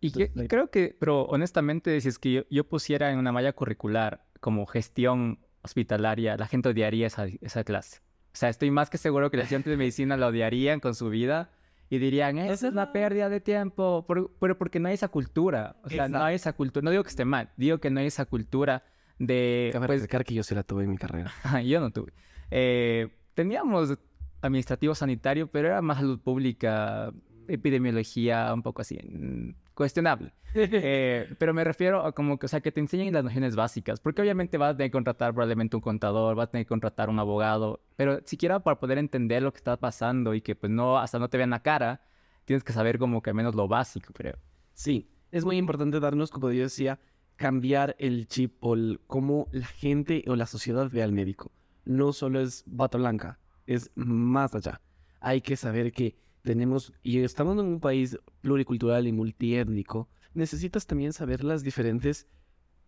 [0.00, 3.30] Y Entonces, la- creo que, pero honestamente, si es que yo, yo pusiera en una
[3.32, 7.98] malla curricular como gestión hospitalaria, la gente odiaría esa, esa clase.
[8.34, 11.08] O sea, estoy más que seguro que los estudiantes de medicina la odiarían con su
[11.08, 11.50] vida
[11.88, 15.76] y dirían, esa es la pérdida de tiempo, por- pero porque no hay esa cultura.
[15.84, 16.24] O sea, no Exacto.
[16.24, 16.84] hay esa cultura.
[16.84, 18.82] No digo que esté mal, digo que no hay esa cultura
[19.18, 19.70] de...
[19.72, 21.30] Cabe pues, recalcar que yo sí la tuve en mi carrera.
[21.64, 22.12] yo no tuve.
[22.50, 23.96] Eh, teníamos
[24.42, 27.12] administrativo sanitario, pero era más salud pública,
[27.48, 30.32] epidemiología, un poco así, mm, cuestionable.
[30.54, 34.00] Eh, pero me refiero a como que, o sea, que te enseñen las nociones básicas,
[34.00, 37.08] porque obviamente vas a tener que contratar probablemente un contador, vas a tener que contratar
[37.08, 40.98] un abogado, pero siquiera para poder entender lo que está pasando y que pues no,
[40.98, 42.02] hasta no te vean la cara,
[42.44, 44.36] tienes que saber como que al menos lo básico, creo.
[44.74, 47.00] Sí, es muy importante darnos, como yo decía,
[47.36, 51.50] cambiar el chip o el- cómo la gente o la sociedad ve al médico.
[51.86, 54.80] No solo es bata blanca, es más allá.
[55.20, 61.12] Hay que saber que tenemos, y estamos en un país pluricultural y multiétnico, necesitas también
[61.12, 62.26] saber las diferentes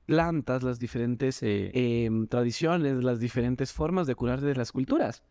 [0.06, 1.70] plantas, las diferentes Sí.
[1.72, 5.22] em, tradiciones, las diferentes formas de curar de las culturas.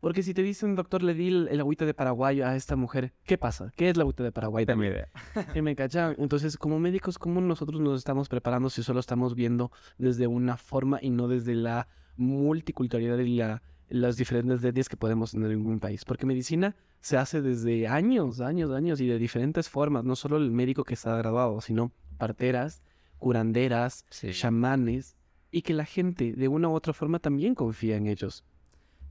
[0.00, 3.14] Porque si te dicen, doctor, le di el, el agüita de Paraguay a esta mujer,
[3.24, 3.72] ¿qué pasa?
[3.76, 4.66] ¿Qué es la agüita de Paraguay?
[4.66, 5.08] Tengo idea.
[5.54, 6.16] Sí, me cachan.
[6.18, 10.98] Entonces, como médicos, ¿cómo nosotros nos estamos preparando si solo estamos viendo desde una forma
[11.00, 15.80] y no desde la multiculturalidad y la, las diferentes etnias que podemos tener en un
[15.80, 16.04] país?
[16.04, 20.04] Porque medicina se hace desde años, años, años y de diferentes formas.
[20.04, 22.82] No solo el médico que está graduado, sino parteras,
[23.18, 24.32] curanderas, Sí.
[24.32, 25.16] chamanes
[25.50, 28.44] y que la gente de una u otra forma también confía en ellos.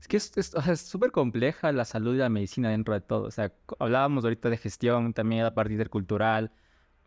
[0.00, 3.24] Es que es súper compleja la salud y la medicina dentro de todo.
[3.28, 6.50] O sea, hablábamos ahorita de gestión, también la parte intercultural,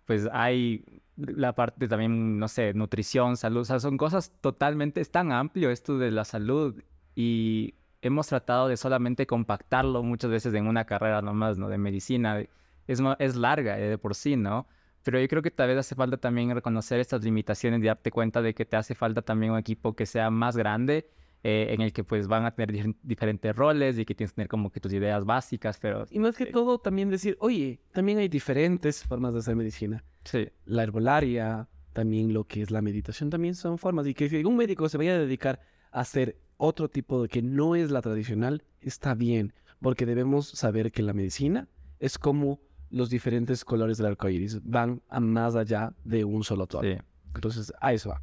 [0.06, 0.86] pues hay
[1.18, 5.70] la parte también, no sé, nutrición, salud, o sea, son cosas totalmente, es tan amplio
[5.70, 6.82] esto de la salud
[7.16, 11.70] y hemos tratado de solamente compactarlo muchas veces en una carrera nomás, ¿no?
[11.70, 12.40] De medicina,
[12.88, 14.68] es, es larga eh, de por sí, ¿no?
[15.04, 18.42] Pero yo creo que tal vez hace falta también reconocer estas limitaciones y darte cuenta
[18.42, 21.08] de que te hace falta también un equipo que sea más grande,
[21.44, 24.48] eh, en el que pues van a tener diferentes roles y que tienes que tener
[24.48, 26.08] como que tus ideas básicas, pero...
[26.10, 30.04] Y más que todo también decir, oye, también hay diferentes formas de hacer medicina.
[30.24, 30.50] Sí.
[30.66, 34.08] La herbolaria, también lo que es la meditación, también son formas.
[34.08, 35.60] Y que si un médico se vaya a dedicar
[35.92, 40.92] a hacer otro tipo de que no es la tradicional, está bien, porque debemos saber
[40.92, 41.68] que la medicina
[42.00, 46.68] es como los diferentes colores del arco iris, van a más allá de un solo
[46.68, 46.88] tono.
[47.34, 48.22] Entonces, a eso va.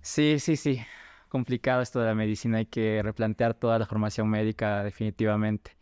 [0.00, 0.80] Sí, sí, sí.
[1.28, 5.76] Complicado esto de la medicina, hay que replantear toda la formación médica definitivamente.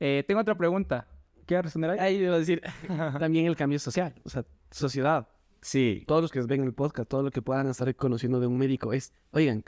[0.00, 1.06] Eh, tengo otra pregunta.
[1.46, 1.98] ¿Qué responder ahí?
[1.98, 2.62] Ahí debo decir
[3.18, 5.28] también el cambio social, o sea, sociedad.
[5.60, 6.04] Sí.
[6.06, 8.92] Todos los que ven el podcast, todo lo que puedan estar conociendo de un médico
[8.92, 9.64] es, oigan,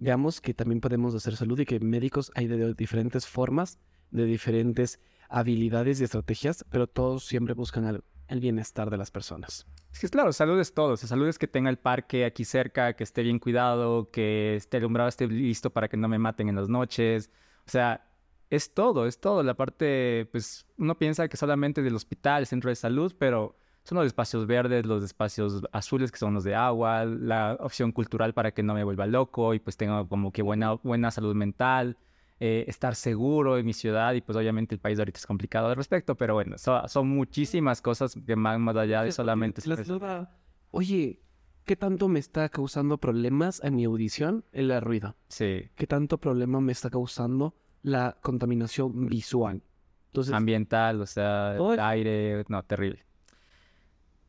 [0.00, 3.78] veamos que también podemos hacer salud y que médicos hay de diferentes formas,
[4.10, 9.66] de diferentes habilidades y estrategias, pero todos siempre buscan el, bienestar de las personas.
[9.92, 10.96] Es que claro, salud es todo.
[10.96, 15.08] Salud es que tenga el parque aquí cerca, que esté bien cuidado, que esté alumbrado,
[15.08, 17.30] esté listo para que no me maten en las noches.
[17.66, 18.08] O sea,
[18.48, 19.42] es todo, es todo.
[19.42, 24.06] La parte, pues, uno piensa que solamente del hospital, centro de salud, pero son los
[24.06, 28.62] espacios verdes, los espacios azules que son los de agua, la opción cultural para que
[28.62, 31.96] no me vuelva loco y pues tenga como que buena, buena salud mental,
[32.38, 35.76] eh, estar seguro en mi ciudad y pues obviamente el país ahorita es complicado al
[35.76, 39.62] respecto, pero bueno, son muchísimas cosas que van más allá de solamente...
[39.66, 40.28] La
[40.70, 41.20] oye,
[41.64, 45.16] ¿qué tanto me está causando problemas en mi audición el ruido?
[45.28, 45.68] Sí.
[45.74, 49.62] ¿Qué tanto problema me está causando la contaminación visual?
[50.06, 53.04] Entonces, Ambiental, o sea, el aire, no, terrible.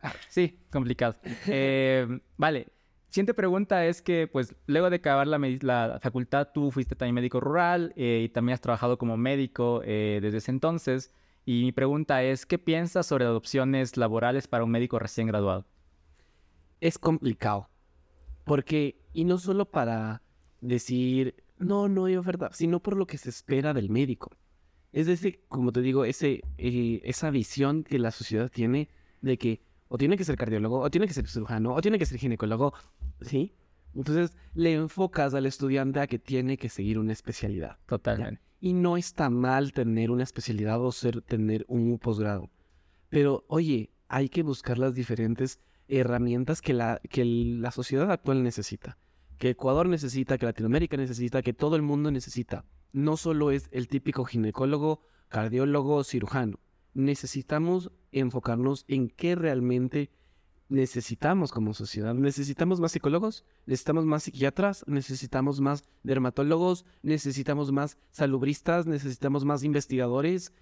[0.30, 1.16] Sí, complicado.
[1.48, 2.68] Eh, vale.
[3.10, 7.92] Siguiente pregunta es que, pues, luego de acabar la, facultad, tú fuiste también médico rural
[7.98, 11.12] eh, y también has trabajado como médico eh, desde ese entonces.
[11.46, 15.66] Y mi pregunta es, ¿qué piensas sobre adopciones laborales para un médico recién graduado?
[16.80, 17.70] Es complicado.
[18.46, 20.22] Porque, y no solo para
[20.62, 24.32] decir, no, no hay oferta, sino por lo que se espera del médico.
[24.94, 28.90] Es decir, como te digo, ese, esa visión que la sociedad tiene
[29.22, 29.62] de que
[29.94, 32.74] o tiene que ser cardiólogo, o tiene que ser cirujano, o tiene que ser ginecólogo,
[33.20, 33.54] ¿sí?
[33.94, 37.78] Entonces le enfocas al estudiante a que tiene que seguir una especialidad.
[37.88, 38.42] Totalmente.
[38.62, 42.50] Y no está mal tener una especialidad o ser, tener un posgrado.
[43.10, 48.98] Pero, oye, hay que buscar las diferentes herramientas que la, que la sociedad actual necesita.
[49.40, 52.64] Que Ecuador necesita, que Latinoamérica necesita, que todo el mundo necesita.
[52.94, 56.62] No solo es el típico ginecólogo, cardiólogo, cirujano
[56.94, 60.12] necesitamos enfocarnos en qué realmente
[60.70, 62.14] necesitamos como sociedad.
[62.14, 70.54] Necesitamos más psicólogos, necesitamos más psiquiatras, necesitamos más dermatólogos, necesitamos más salubristas, necesitamos más investigadores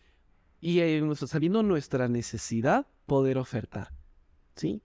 [0.62, 3.94] y eh, sabiendo nuestra necesidad, poder ofertar.
[4.56, 4.82] ¿Sí?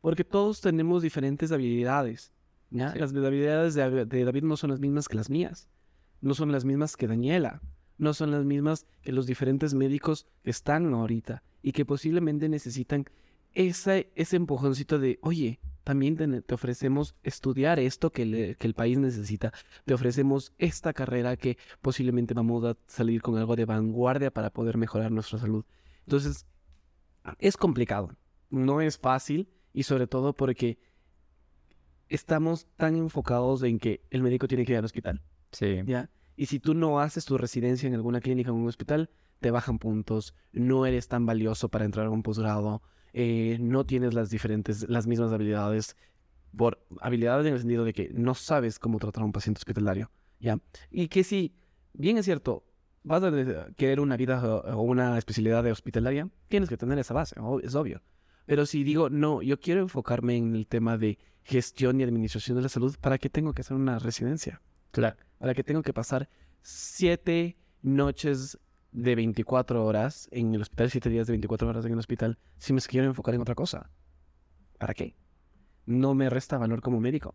[0.00, 2.32] Porque todos tenemos diferentes habilidades.
[2.70, 2.94] ¿ya?
[2.94, 5.68] Las habilidades de David no son las mismas que las mías,
[6.20, 7.60] no son las mismas que Daniela
[7.98, 13.04] no son las mismas que los diferentes médicos que están ahorita y que posiblemente necesitan
[13.54, 19.52] ese, ese empujoncito de, oye, también te, ofrecemos estudiar esto que, que, el país necesita,
[19.84, 24.76] te ofrecemos esta carrera que posiblemente vamos a salir con algo de vanguardia para poder
[24.76, 25.64] mejorar nuestra salud.
[26.00, 26.46] Entonces,
[27.38, 28.10] es complicado,
[28.50, 30.78] no es fácil y sobre todo porque
[32.08, 35.22] estamos tan enfocados en que el médico tiene que ir al hospital.
[35.52, 35.82] Sí.
[35.86, 36.10] ¿Ya?
[36.38, 39.50] Y si tú no haces tu residencia en alguna clínica o en un hospital, te
[39.50, 42.80] bajan puntos, no eres tan valioso para entrar a un posgrado,
[43.12, 45.96] eh, no tienes las diferentes, las mismas habilidades,
[46.56, 50.12] por habilidades en el sentido de que no sabes cómo tratar a un paciente hospitalario,
[50.38, 50.60] ¿ya?
[50.92, 51.56] Y que si,
[51.92, 52.64] bien es cierto,
[53.02, 53.32] vas a
[53.76, 54.40] querer una vida
[54.76, 58.00] o una especialidad de hospitalaria, tienes que tener esa base, es obvio.
[58.46, 62.62] Pero si digo, no, yo quiero enfocarme en el tema de gestión y administración de
[62.62, 64.62] la salud, ¿para qué tengo que hacer una residencia?
[64.90, 65.16] Claro.
[65.38, 66.28] Para que tengo que pasar
[66.62, 68.58] siete noches
[68.92, 72.72] de 24 horas en el hospital, siete días de 24 horas en el hospital, si
[72.72, 73.90] me quiero enfocar en otra cosa.
[74.78, 75.16] ¿Para qué?
[75.86, 77.34] No me resta valor como médico,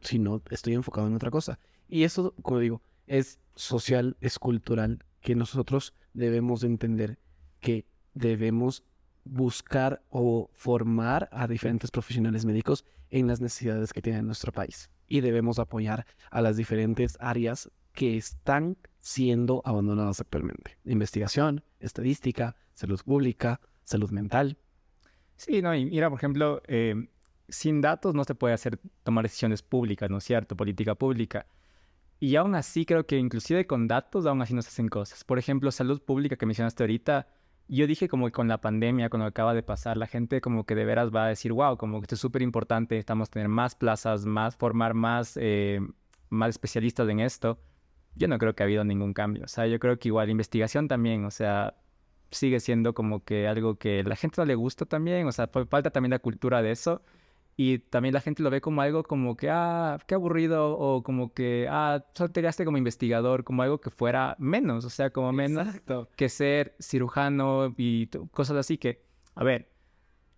[0.00, 1.58] si no estoy enfocado en otra cosa.
[1.88, 7.18] Y eso, como digo, es social, es cultural, que nosotros debemos entender
[7.60, 8.84] que debemos
[9.24, 15.20] buscar o formar a diferentes profesionales médicos en las necesidades que tiene nuestro país y
[15.20, 20.78] debemos apoyar a las diferentes áreas que están siendo abandonadas actualmente.
[20.86, 24.56] Investigación, estadística, salud pública, salud mental.
[25.36, 26.94] Sí, no, y mira, por ejemplo, eh,
[27.46, 30.56] sin datos no se puede hacer tomar decisiones públicas, ¿no es cierto?
[30.56, 31.44] Política pública.
[32.18, 35.24] Y aún así creo que inclusive con datos aún así no se hacen cosas.
[35.24, 37.28] Por ejemplo, salud pública que mencionaste ahorita,
[37.68, 40.74] yo dije como que con la pandemia, cuando acaba de pasar, la gente como que
[40.74, 43.74] de veras va a decir, wow, como que esto es súper importante, estamos tener más
[43.74, 45.80] plazas, más, formar más, eh,
[46.28, 47.58] más especialistas en esto.
[48.14, 49.44] Yo no creo que ha habido ningún cambio.
[49.44, 51.74] O sea, yo creo que igual investigación también, o sea,
[52.30, 55.90] sigue siendo como que algo que la gente no le gusta también, o sea, falta
[55.90, 57.02] también la cultura de eso.
[57.56, 61.34] Y también la gente lo ve como algo como que, ah, qué aburrido, o como
[61.34, 65.32] que, ah, solo te gaste como investigador, como algo que fuera menos, o sea, como
[65.32, 65.68] menos
[66.16, 69.02] que ser cirujano y cosas así que,
[69.34, 69.70] a ver,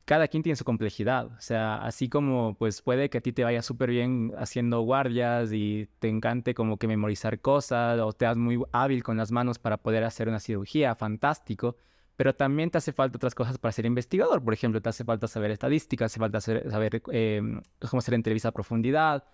[0.05, 3.45] cada quien tiene su complejidad, o sea, así como pues puede que a ti te
[3.45, 8.37] vaya súper bien haciendo guardias y te encante como que memorizar cosas o te das
[8.37, 11.77] muy hábil con las manos para poder hacer una cirugía, fantástico
[12.17, 14.43] pero también te hace falta otras cosas para ser investigador.
[14.43, 18.53] Por ejemplo, te hace falta saber estadísticas, hace falta saber em, cómo hacer entrevistas a
[18.53, 19.25] profundidad,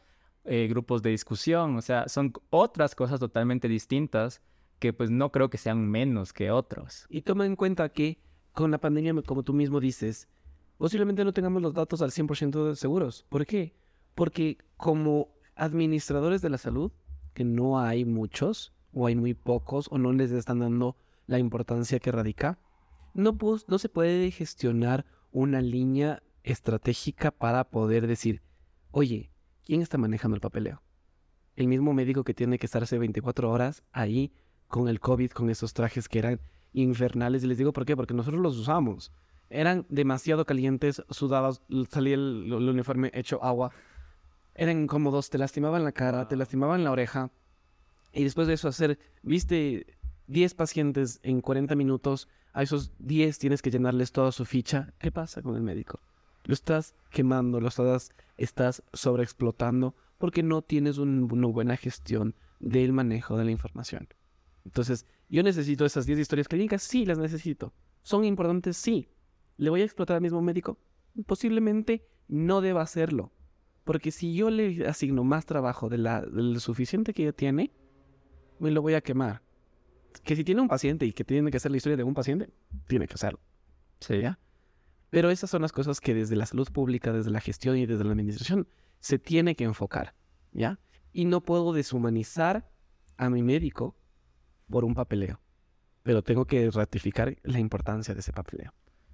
[0.45, 4.41] eh, grupos de discusión, o sea, son otras cosas totalmente distintas
[4.79, 7.07] que pues no creo que sean menos que otros.
[7.11, 8.19] Y toma en cuenta que
[8.53, 10.29] con la pandemia, como tú mismo dices,
[10.79, 13.27] posiblemente no tengamos los datos al 100% seguros.
[13.29, 13.75] ¿Por qué?
[14.15, 16.91] Porque como administradores de la salud,
[17.35, 22.01] que no hay muchos, o hay muy pocos, o no les están dando la importancia
[22.01, 22.59] que radica,
[23.15, 28.43] no, se puede gestionar una línea estratégica para poder decir,
[28.91, 29.31] oye,
[29.65, 30.83] ¿quién está manejando el papeleo?
[31.57, 34.33] El mismo médico que tiene que estarse 24 horas ahí
[34.69, 36.41] con el COVID, con esos trajes que eran
[36.73, 37.45] infernales.
[37.45, 39.13] Y les digo por qué, porque nosotros los usamos.
[39.51, 43.73] Eran demasiado calientes, sudados, salía el, el uniforme hecho agua.
[44.55, 47.31] Eran incómodos, te lastimaban la cara, te lastimaban la oreja.
[48.13, 49.87] Y después de eso hacer, viste
[50.31, 54.95] 10 pacientes en 40 minutos, a esos 10 tienes que llenarles toda su ficha.
[55.01, 55.99] ¿Qué pasa con el médico?
[56.45, 63.37] Lo estás quemando, lo estás, estás sobreexplotando porque no tienes una buena gestión del manejo
[63.37, 64.07] de la información.
[64.65, 67.73] Entonces, yo necesito esas 10 historias clínicas, sí, las necesito.
[68.03, 68.77] ¿Son importantes?
[68.77, 69.09] Sí.
[69.57, 70.79] ¿Le voy a explotar al mismo médico?
[71.27, 73.33] Posiblemente no deba hacerlo.
[73.83, 77.73] Porque si yo le asigno más trabajo de la, del suficiente que ya tiene,
[78.61, 79.43] me lo voy a quemar
[80.25, 82.51] que si tiene un paciente y que tiene que hacer la historia de un paciente,
[82.87, 83.41] tiene que hacerlo.
[84.01, 84.21] Sí.
[84.21, 84.39] ¿Ya?
[85.11, 88.05] Pero esas son las cosas que desde la salud pública, desde la gestión y desde
[88.05, 88.69] la administración
[89.01, 90.15] se tiene que enfocar,
[90.53, 90.79] ¿ya?
[91.13, 92.71] Y no puedo deshumanizar
[93.17, 93.97] a mi médico
[94.69, 95.41] por un papeleo,
[96.05, 98.73] pero tengo que ratificar la importancia de ese papeleo.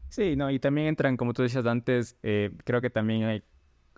[0.09, 3.43] Sí, no, y también entran, como tú decías antes, eh, creo que también hay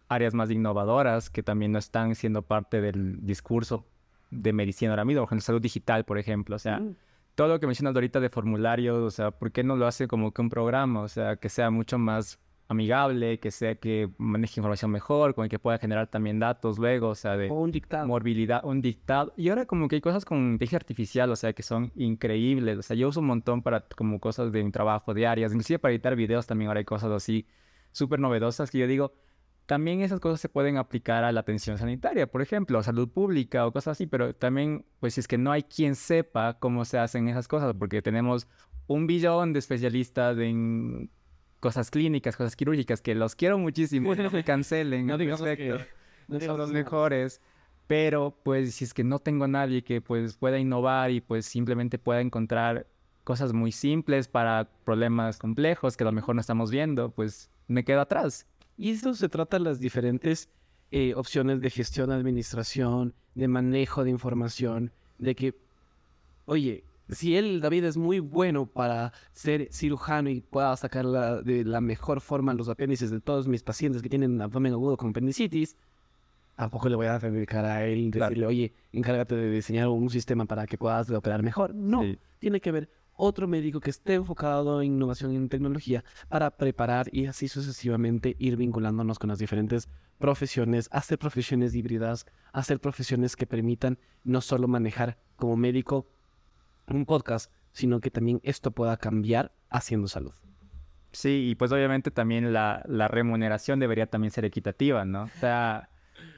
[0.08, 3.86] áreas más innovadoras que también no están siendo parte del discurso
[4.30, 6.56] de medicina ahora mismo, por salud digital, por ejemplo.
[6.56, 6.96] O sea, mm.
[7.34, 10.32] todo lo que mencionas ahorita de formularios, o sea, ¿por qué no lo hace como
[10.32, 11.00] que un programa?
[11.02, 12.38] O sea, que sea mucho más
[12.68, 17.08] amigable, que sea que maneje información mejor, con el que pueda generar también datos luego,
[17.08, 18.06] o sea, de un dictado.
[18.06, 19.32] morbilidad, un dictado.
[19.36, 22.78] Y ahora como que hay cosas con inteligencia artificial, o sea, que son increíbles.
[22.78, 25.92] O sea, yo uso un montón para como cosas de mi trabajo diarias, inclusive para
[25.92, 27.46] editar videos también ahora hay cosas así
[27.92, 29.14] súper novedosas que yo digo,
[29.68, 33.70] también esas cosas se pueden aplicar a la atención sanitaria, por ejemplo, salud pública o
[33.70, 37.28] cosas así, pero también, pues si es que no hay quien sepa cómo se hacen
[37.28, 38.48] esas cosas, porque tenemos
[38.86, 41.10] un billón de especialistas en
[41.60, 45.78] cosas clínicas, cosas quirúrgicas, que los quiero muchísimo, no me cancelen, no digamos que
[46.28, 47.42] no son los mejores,
[47.86, 51.44] pero pues si es que no tengo a nadie que pues pueda innovar y pues
[51.44, 52.86] simplemente pueda encontrar
[53.22, 57.84] cosas muy simples para problemas complejos que a lo mejor no estamos viendo, pues me
[57.84, 58.46] quedo atrás.
[58.78, 60.48] Y esto se trata de las diferentes
[60.92, 65.54] eh, opciones de gestión, administración, de manejo de información, de que,
[66.46, 71.06] oye, si él, David, es muy bueno para ser cirujano y pueda sacar
[71.42, 75.10] de la mejor forma los apéndices de todos mis pacientes que tienen abdomen agudo con
[75.10, 75.76] apendicitis,
[76.54, 80.44] tampoco le voy a dedicar a él y decirle, oye, encárgate de diseñar un sistema
[80.44, 81.74] para que puedas operar mejor.
[81.74, 82.02] No,
[82.38, 82.88] tiene que ver
[83.18, 88.36] otro médico que esté enfocado en innovación y en tecnología para preparar y así sucesivamente
[88.38, 89.88] ir vinculándonos con las diferentes
[90.18, 96.06] profesiones, hacer profesiones híbridas, hacer profesiones que permitan no solo manejar como médico
[96.86, 100.32] un podcast, sino que también esto pueda cambiar haciendo salud.
[101.12, 105.24] Sí, y pues obviamente también la, la remuneración debería también ser equitativa, ¿no?
[105.24, 105.90] O sea,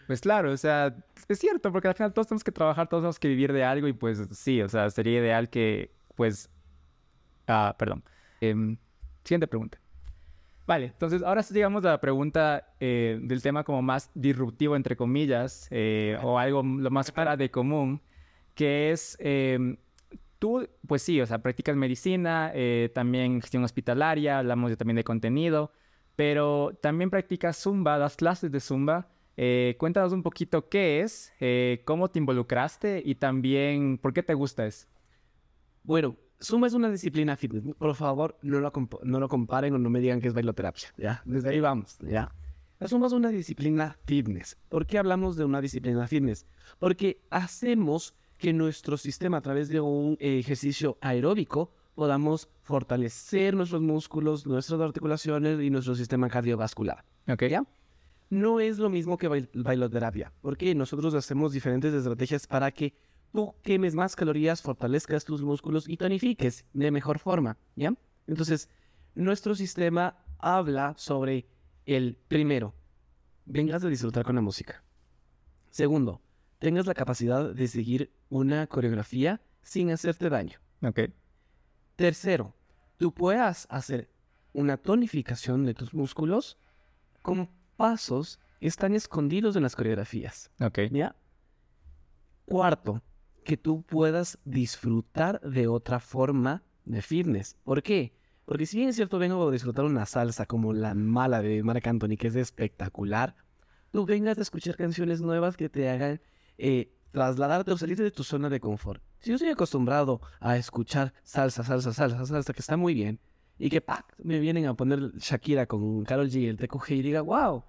[0.07, 0.97] pues claro, o sea,
[1.29, 3.89] es cierto, porque al final todos tenemos que trabajar, todos tenemos que vivir de algo
[3.89, 6.51] y pues sí, o sea, sería ideal que pues
[7.51, 8.03] Ah, perdón.
[8.41, 8.77] Em,
[9.25, 9.79] siguiente pregunta.
[10.67, 15.67] Vale, entonces ahora llegamos a la pregunta eh, del tema como más disruptivo, entre comillas,
[15.71, 18.01] eh, o algo lo más fuera de común,
[18.55, 19.77] que es, em,
[20.39, 25.05] tú, pues sí, o sea, practicas medicina, eh, también gestión hospitalaria, hablamos de, también de
[25.05, 25.73] contenido,
[26.15, 29.09] pero también practicas Zumba, das clases de Zumba.
[29.37, 34.35] Eh, cuéntanos un poquito qué es, eh, cómo te involucraste y también por qué te
[34.35, 34.87] gusta eso.
[35.83, 37.75] Bueno, Zumba es una disciplina fitness.
[37.77, 38.73] Por favor, no lo,
[39.03, 40.89] no lo comparen o no me digan que es bailoterapia.
[40.97, 41.23] ¿ya?
[41.25, 41.99] Desde ahí vamos.
[42.01, 42.33] ¿ya?
[42.79, 44.57] La Zumba es una disciplina fitness.
[44.69, 46.47] ¿Por qué hablamos de una disciplina fitness?
[46.79, 54.47] Porque hacemos que nuestro sistema, a través de un ejercicio aeróbico, podamos fortalecer nuestros músculos,
[54.47, 57.05] nuestras articulaciones y nuestro sistema cardiovascular.
[57.29, 57.43] Ok.
[57.51, 57.65] ¿Ya?
[58.31, 62.95] No es lo mismo que bail- bailoterapia, porque nosotros hacemos diferentes estrategias para que
[63.33, 67.95] tú quemes más calorías, fortalezcas tus músculos y tonifiques de mejor forma, ¿ya?
[68.27, 68.69] Entonces,
[69.15, 71.47] nuestro sistema habla sobre
[71.87, 72.75] el primero,
[73.45, 74.83] vengas a disfrutar con la música.
[75.71, 76.21] Segundo,
[76.59, 80.59] tengas la capacidad de seguir una coreografía sin hacerte daño.
[80.83, 81.01] Ok.
[81.97, 82.55] Tercero,
[82.97, 84.11] tú puedas hacer
[84.53, 86.59] una tonificación de tus músculos
[87.23, 90.51] con pasos que están escondidos en las coreografías.
[90.61, 90.81] Ok.
[90.91, 91.17] ¿Ya?
[92.47, 93.03] Cuarto,
[93.43, 97.57] que tú puedas disfrutar de otra forma de fitness.
[97.65, 98.15] ¿Por qué?
[98.45, 101.87] Porque si bien es cierto vengo a disfrutar una salsa como la mala de Marc
[101.87, 103.37] Anthony, que es espectacular,
[103.93, 106.21] tú vengas a escuchar canciones nuevas que te hagan
[106.59, 109.03] eh, trasladarte o salirte de tu zona de confort.
[109.19, 113.21] Si yo estoy acostumbrado a escuchar salsa, salsa, salsa, salsa, que está muy bien,
[113.59, 114.15] y que ¡pac!
[114.23, 117.63] me vienen a poner Shakira con Karol G, el TQG, y diga, wow,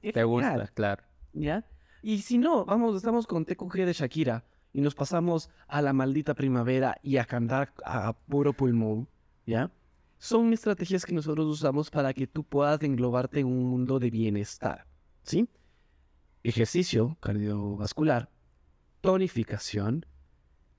[0.00, 1.02] Te gusta, genial", claro.
[1.32, 1.66] ¿ya?
[2.02, 4.44] Y si no, vamos, estamos con TQG de Shakira
[4.74, 9.08] y nos pasamos a la maldita primavera y a cantar a puro pulmón,
[9.46, 9.70] ¿ya?
[10.18, 14.86] Son estrategias que nosotros usamos para que tú puedas englobarte en un mundo de bienestar,
[15.22, 15.48] ¿sí?
[16.42, 18.30] Ejercicio cardiovascular,
[19.00, 20.04] tonificación,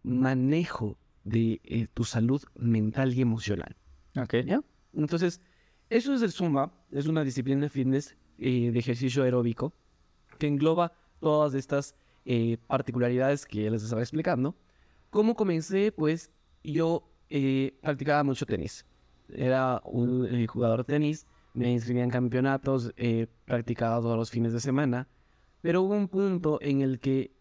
[0.03, 3.77] manejo de eh, tu salud mental y emocional.
[4.17, 4.35] Ok.
[4.45, 4.61] ¿Ya?
[4.93, 5.41] Entonces,
[5.89, 9.73] eso es el Zumba, es una disciplina de fitness eh, de ejercicio aeróbico
[10.37, 10.91] que engloba
[11.21, 11.95] todas estas
[12.25, 14.55] eh, particularidades que ya les estaba explicando.
[15.09, 15.91] ¿Cómo comencé?
[15.91, 16.31] Pues
[16.63, 18.85] yo eh, practicaba mucho tenis.
[19.29, 24.53] Era un eh, jugador de tenis, me inscribía en campeonatos, eh, practicaba todos los fines
[24.53, 25.07] de semana,
[25.61, 27.31] pero hubo un punto en el que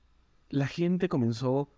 [0.48, 1.68] la gente comenzó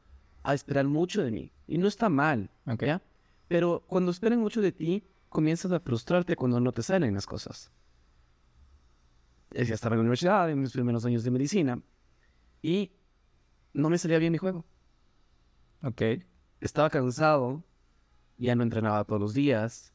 [0.43, 1.53] a esperar mucho de mí.
[1.67, 2.85] Y no está mal, Ok.
[2.85, 3.03] ¿ya?
[3.49, 7.73] Pero cuando esperan mucho de ti, comienzas a frustrarte cuando no te salen las cosas.
[9.53, 11.81] Ya estaba en la universidad, en mis primeros años de medicina,
[12.63, 12.93] y
[13.77, 14.65] no me salía bien mi juego.
[15.83, 16.03] Ok.
[16.61, 17.63] Estaba cansado,
[18.39, 19.93] ya no entrenaba todos los días.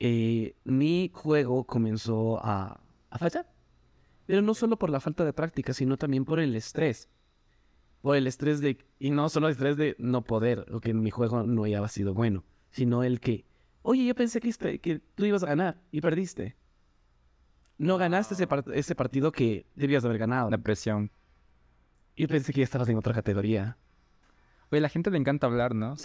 [0.00, 3.46] eh, mi juego comenzó a, a fallar.
[4.26, 7.08] Pero no solo por la falta de práctica, sino también por el estrés.
[8.00, 11.10] Por el estrés de, y no solo el estrés de no poder, o que mi
[11.10, 13.44] juego no haya sido bueno, sino el que,
[13.82, 16.56] oye, yo pensé que, este- que tú ibas a ganar y perdiste.
[17.76, 20.48] No ganaste ese, part- ese partido que debías haber ganado.
[20.50, 21.10] La presión.
[22.16, 23.76] Yo pensé que ya estabas en otra categoría.
[24.70, 25.96] Oye, a la gente le encanta hablar, ¿no?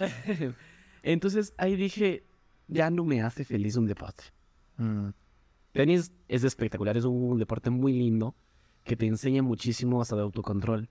[1.03, 2.25] Entonces ahí dije,
[2.67, 4.23] ya no me hace feliz un deporte.
[4.77, 5.09] Mm.
[5.71, 8.35] Tenis es espectacular, es un deporte muy lindo
[8.83, 10.89] que te enseña muchísimo hasta de autocontrol.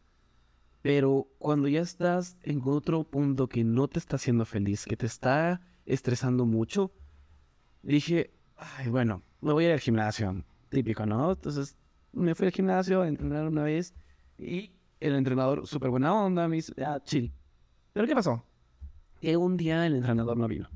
[0.83, 5.07] Pero cuando ya estás en otro punto que no te está haciendo feliz, que te
[5.07, 6.93] está estresando mucho,
[7.83, 10.45] dije, ay, bueno, me voy a ir al gimnasio.
[10.69, 11.33] Típico, ¿no?
[11.33, 11.77] Entonces
[12.13, 13.95] me fui al gimnasio a entrenar una vez
[14.39, 14.73] y
[15.05, 17.33] el entrenador, súper buena onda, me dice, ah, chill.
[17.93, 18.43] ¿Pero qué pasó?
[19.21, 20.71] Que un día el entrenador no vino.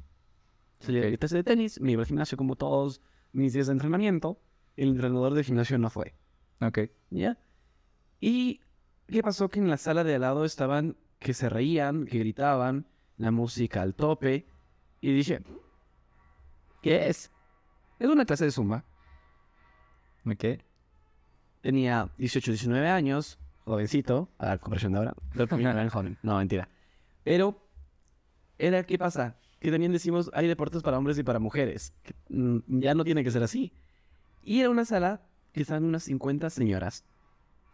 [0.81, 3.01] Salí de clase de tenis, me iba al gimnasio como todos
[3.33, 4.41] mis días de entrenamiento.
[4.77, 6.15] El entrenador del gimnasio no fue.
[6.61, 6.79] Ok.
[7.11, 7.39] ¿Ya?
[8.21, 8.61] ¿Y
[9.07, 9.49] qué pasó?
[9.49, 13.83] Que en la sala de al lado estaban que se reían, que gritaban, la música
[13.83, 14.47] al tope.
[15.01, 15.43] Y dije,
[16.83, 17.33] ¿qué es?
[17.99, 18.85] Es una clase de zumba.
[20.27, 20.63] Ok.
[21.63, 25.15] Tenía 18, 19 años, jovencito, a la comparación de ahora.
[25.91, 26.19] Joven.
[26.23, 26.69] No, mentira.
[27.25, 27.61] Pero,
[28.59, 29.37] era, ¿qué pasa?
[29.61, 31.93] Que también decimos, hay deportes para hombres y para mujeres.
[32.03, 33.73] que, mm, ya no tiene que ser así.
[34.43, 37.05] Y era una sala que estaban unas 50 señoras.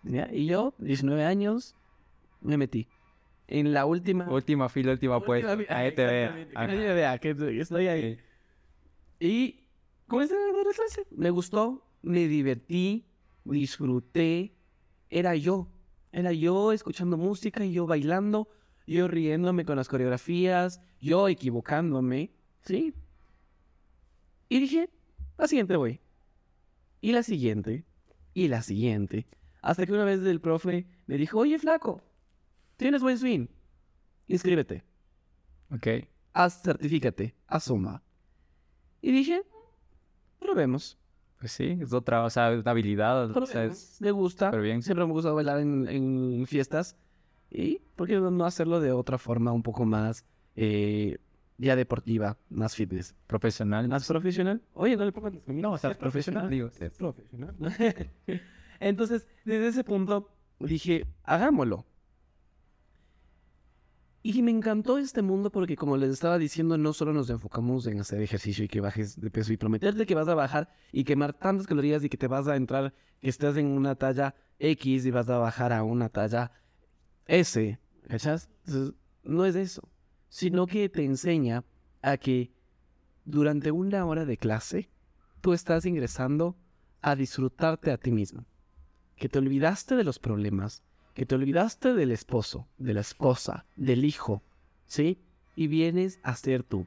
[0.03, 0.28] ¿ya?
[0.32, 1.74] Y yo, 19 años,
[2.40, 2.88] me metí.
[3.47, 4.28] En la última...
[4.28, 5.55] Última fila, última puesta.
[5.55, 7.30] última- Ahí te que nadie me vea, que
[7.61, 8.18] estoy ahí.
[9.20, 9.61] Y
[10.07, 11.07] comencé a la clase.
[11.11, 13.07] Me gustó, me divertí,
[13.45, 14.55] disfruté.
[15.11, 15.68] Era yo.
[16.15, 18.49] Era yo escuchando música y yo bailando,
[18.87, 22.31] yo riéndome con las coreografías, yo equivocándome.
[22.62, 22.95] ¿Sí?
[24.49, 24.91] Y dije,
[25.37, 26.01] la siguiente voy.
[27.01, 27.85] Y la siguiente.
[28.33, 29.27] Y la siguiente.
[29.61, 32.01] Hasta que una vez el profe me dijo, oye, flaco,
[32.77, 33.49] tienes buen swing.
[34.29, 34.85] inscríbete,
[35.73, 35.89] Ok.
[36.33, 38.05] haz, certifícate, haz Zumba.
[39.03, 39.43] Y dije,
[40.39, 40.97] probemos,
[41.45, 43.30] Pues sí, es otra, o sea, es una habilidad.
[43.30, 44.80] O sea, es Me gusta, bien.
[44.80, 46.97] siempre me gusta bailar en, en fiestas.
[47.51, 50.24] Y, ¿por qué no hacerlo de otra forma un poco más,
[50.57, 51.18] eh,
[51.59, 53.14] ya deportiva, más fitness?
[53.26, 53.86] profesional.
[53.88, 54.62] ¿Más profesional?
[54.72, 56.70] Oye, no le pongas No, o sea, es profesional, digo.
[56.80, 57.55] Es profesional.
[58.80, 60.30] Entonces, desde ese punto
[60.61, 61.84] dije, hagámoslo.
[64.27, 68.01] Y me encantó este mundo porque, como les estaba diciendo, no solo nos enfocamos en
[68.01, 71.35] hacer ejercicio y que bajes de peso y prometerte que vas a bajar y quemar
[71.35, 75.11] tantas calorías y que te vas a entrar, que estás en una talla X y
[75.11, 76.53] vas a bajar a una talla
[77.27, 78.49] S, ¿cachas?
[78.64, 78.95] Entonces,
[79.25, 79.91] no es eso,
[80.31, 81.62] sino que te enseña
[82.01, 82.51] a que
[83.27, 84.89] durante una hora de clase
[85.43, 86.57] tú estás ingresando
[87.03, 88.47] a disfrutarte a ti mismo.
[89.16, 90.83] Que te olvidaste de los problemas,
[91.15, 94.43] que te olvidaste del esposo, de la esposa, del hijo,
[94.87, 95.19] ¿sí?
[95.57, 96.87] Y vienes a ser tú,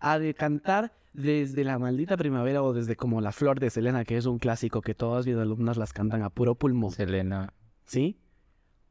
[0.00, 4.26] a decantar desde la maldita primavera o desde como la flor de Selena, que es
[4.26, 7.52] un clásico que todas mis alumnas las cantan a puro pulmón, Selena.
[7.88, 8.20] ¿sí?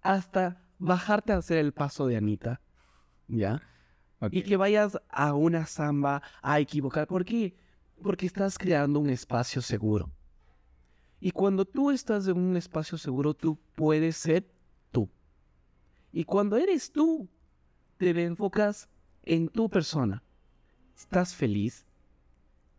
[0.02, 2.62] Hasta bajarte a hacer el paso de Anita,
[3.28, 3.62] ¿ya?
[4.32, 7.08] Y que vayas a una samba a equivocar.
[7.08, 7.56] ¿Por qué?
[8.02, 10.12] Porque estás creando un espacio seguro.
[11.20, 14.48] Y cuando tú estás en un espacio seguro, tú puedes ser.
[16.18, 17.30] Y cuando eres tú,
[17.98, 18.90] te enfocas
[19.22, 20.24] en tu persona.
[20.98, 21.86] Estás feliz.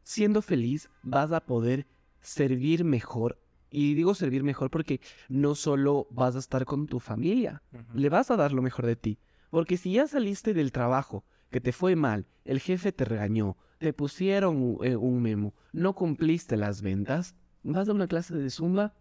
[0.03, 1.87] Siendo feliz, vas a poder
[2.21, 3.41] servir mejor.
[3.71, 7.63] Y digo servir mejor porque no solo vas a estar con tu familia,
[7.95, 9.21] le vas a dar lo mejor de ti.
[9.51, 13.93] Porque si ya saliste del trabajo, que te fue mal, el jefe te regañó, te
[13.93, 18.97] pusieron eh, un memo, no cumpliste las ventas, vas a una clase de zumba,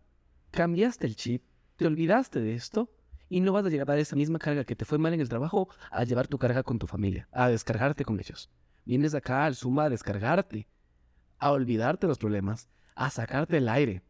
[0.52, 1.42] cambiaste el chip,
[1.76, 2.92] te olvidaste de esto
[3.30, 5.70] y no vas a llevar esa misma carga que te fue mal en el trabajo
[5.92, 8.50] a llevar tu carga con tu familia, a descargarte con ellos.
[8.86, 10.68] Vienes acá al zumba a descargarte,
[11.40, 14.04] a olvidarte los problemas, a sacarte el aire.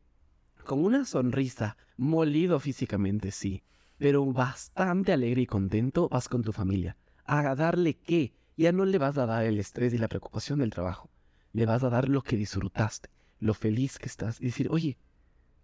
[0.66, 3.64] Con una sonrisa, molido físicamente, sí,
[3.98, 6.98] pero bastante alegre y contento vas con tu familia.
[7.26, 10.70] A darle qué, ya no le vas a dar el estrés y la preocupación del
[10.70, 11.10] trabajo.
[11.54, 13.10] Le vas a dar lo que disfrutaste,
[13.40, 14.40] lo feliz que estás.
[14.40, 14.98] Y decir, oye,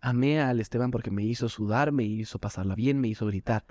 [0.04, 3.66] amé al Esteban porque me hizo sudar, me hizo pasarla bien, me hizo gritar.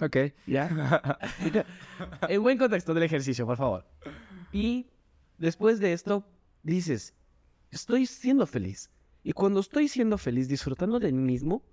[0.00, 0.16] Ok.
[0.46, 1.16] ¿Ya?
[2.28, 3.86] en buen contexto del ejercicio, por favor.
[4.52, 4.86] Y
[5.38, 6.26] después de esto,
[6.62, 7.14] dices,
[7.70, 8.90] estoy siendo feliz.
[9.24, 11.64] Y cuando estoy siendo feliz, disfrutando de mí mismo,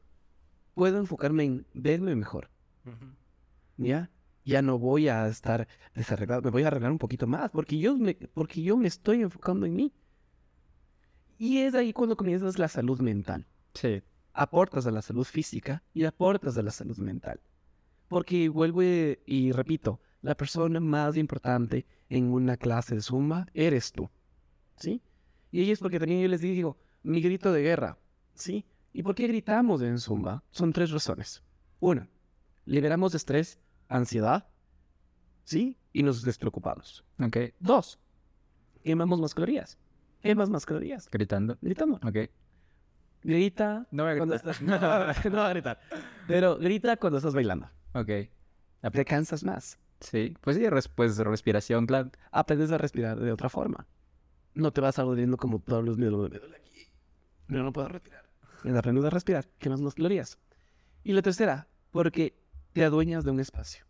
[0.75, 2.49] puedo enfocarme en verme mejor.
[3.75, 4.09] ¿Ya?
[4.45, 7.97] Ya no voy a estar desarreglado, me voy a arreglar un poquito más, porque yo
[7.97, 9.93] me, porque yo me estoy enfocando en mí.
[11.37, 14.01] Y es ahí cuando comienzas la salud mental Sí.
[14.33, 17.39] aportas a la salud física y aportas a la salud mental.
[18.07, 23.91] Porque vuelvo y, y repito, la persona más importante en una clase de Zumba eres
[23.91, 24.09] tú.
[24.77, 25.01] ¿Sí?
[25.51, 27.97] Y es porque también yo les digo, mi grito de guerra.
[28.33, 28.65] ¿Sí?
[28.93, 30.43] ¿Y por qué gritamos en Zumba?
[30.51, 31.43] Son tres razones.
[31.79, 32.09] Una,
[32.65, 34.47] liberamos estrés, ansiedad.
[35.43, 35.77] ¿Sí?
[35.93, 37.03] Y nos despreocupamos.
[37.19, 37.37] Ok.
[37.59, 37.99] Dos,
[38.83, 39.77] quemamos más calorías.
[40.21, 41.09] Quemas más calorías.
[41.09, 41.57] Gritando.
[41.61, 41.95] Gritando.
[41.97, 42.29] Ok.
[43.23, 44.51] Grita No voy a cuando gritar.
[44.51, 44.61] estás...
[44.67, 44.79] No,
[45.31, 45.79] no va a gritar.
[46.27, 47.69] Pero grita cuando estás bailando.
[47.93, 48.09] Ok.
[48.91, 49.77] Te cansas más.
[49.99, 50.35] Sí.
[50.41, 52.11] Pues sí, res- pues respiración, claro.
[52.31, 53.87] Aprendes a respirar de otra forma.
[54.53, 56.29] No te vas ardiendo como todos los miedos.
[56.29, 56.87] Duele aquí.
[57.47, 58.29] Pero no puedo respirar.
[58.77, 59.47] Aprendes a respirar.
[59.57, 60.37] Quemas más calorías.
[61.03, 62.37] Y la tercera, porque
[62.73, 63.85] te adueñas de un espacio.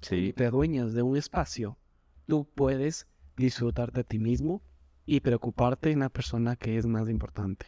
[0.00, 0.32] Sí.
[0.34, 1.78] Te adueñas de un espacio.
[2.26, 3.06] Tú puedes
[3.36, 4.62] disfrutarte a ti mismo
[5.06, 7.66] y preocuparte en la persona que es más importante.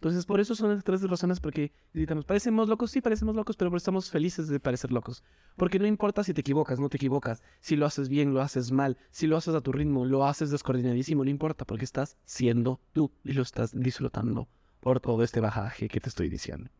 [0.00, 3.76] Entonces, por eso son las tres razones porque gritamos, parecemos locos, sí, parecemos locos, pero
[3.76, 5.22] estamos felices de parecer locos.
[5.56, 8.72] Porque no importa si te equivocas, no te equivocas, si lo haces bien, lo haces
[8.72, 12.80] mal, si lo haces a tu ritmo, lo haces descoordinadísimo, no importa, porque estás siendo
[12.94, 14.48] tú y lo estás disfrutando
[14.80, 16.70] por todo este bajaje que te estoy diciendo.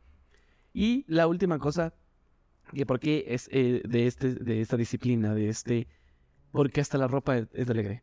[0.72, 1.92] Y la última cosa,
[2.72, 5.88] que por qué es eh, de, este, de esta disciplina, de este,
[6.52, 8.02] porque hasta la ropa es, es alegre.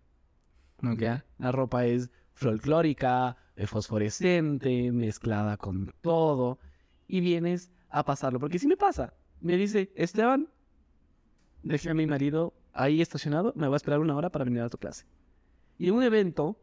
[0.84, 0.99] Ok.
[0.99, 1.26] ¿ya?
[1.39, 3.36] La ropa es folclórica,
[3.66, 6.60] fosforescente, mezclada con todo,
[7.08, 8.40] y vienes a pasarlo.
[8.40, 10.50] Porque si me pasa, me dice, Esteban,
[11.64, 14.70] dejé a mi marido ahí estacionado, me va a esperar una hora para venir a
[14.70, 15.06] tu clase.
[15.80, 16.60] Y en un evento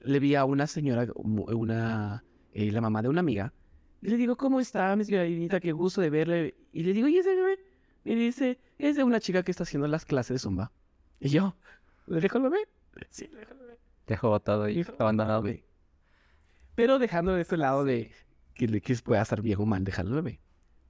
[0.00, 3.52] le vi a una señora, una, eh, la mamá de una amiga,
[4.00, 5.60] y le digo, ¿cómo está, mi señorita?
[5.60, 6.56] Qué gusto de verle.
[6.72, 7.60] Y le digo, ¿y ese bebé?
[8.04, 10.72] Y dice, es de una chica que está haciendo las clases de Zumba.
[11.20, 11.54] Y yo,
[12.08, 12.68] ¿le dejo el bebé?
[13.10, 13.78] Sí, le dejo bebé.
[14.12, 15.42] Dejó botado y abandonado.
[16.74, 18.10] Pero dejando de este lado de
[18.54, 20.38] que, le- que pueda estar bien o mal dejar al bebé.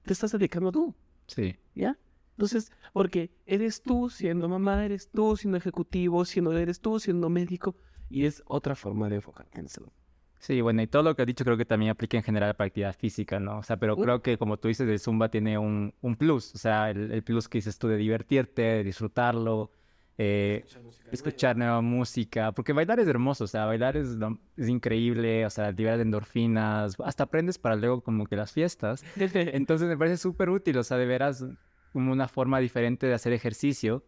[0.03, 0.93] Te estás dedicando tú,
[1.27, 1.55] Sí.
[1.73, 1.97] ¿ya?
[2.31, 7.77] Entonces, porque eres tú siendo mamá, eres tú siendo ejecutivo, siendo, eres tú siendo médico,
[8.09, 9.91] y es otra forma de enfocarte en salud.
[10.39, 12.67] Sí, bueno, y todo lo que has dicho creo que también aplica en general para
[12.67, 13.59] actividad física, ¿no?
[13.59, 16.57] O sea, pero creo que como tú dices, el Zumba tiene un, un plus, o
[16.57, 19.71] sea, el, el, plus que dices tú de divertirte, de disfrutarlo,
[20.17, 20.63] eh,
[21.11, 24.17] escuchar, nueva música, porque bailar es hermoso, o sea, bailar es,
[24.57, 29.03] es increíble, o sea, liberas endorfinas, hasta aprendes para luego como que las fiestas.
[29.15, 31.45] Entonces me parece súper útil, o sea, de veras
[31.91, 34.05] como una forma diferente de hacer ejercicio.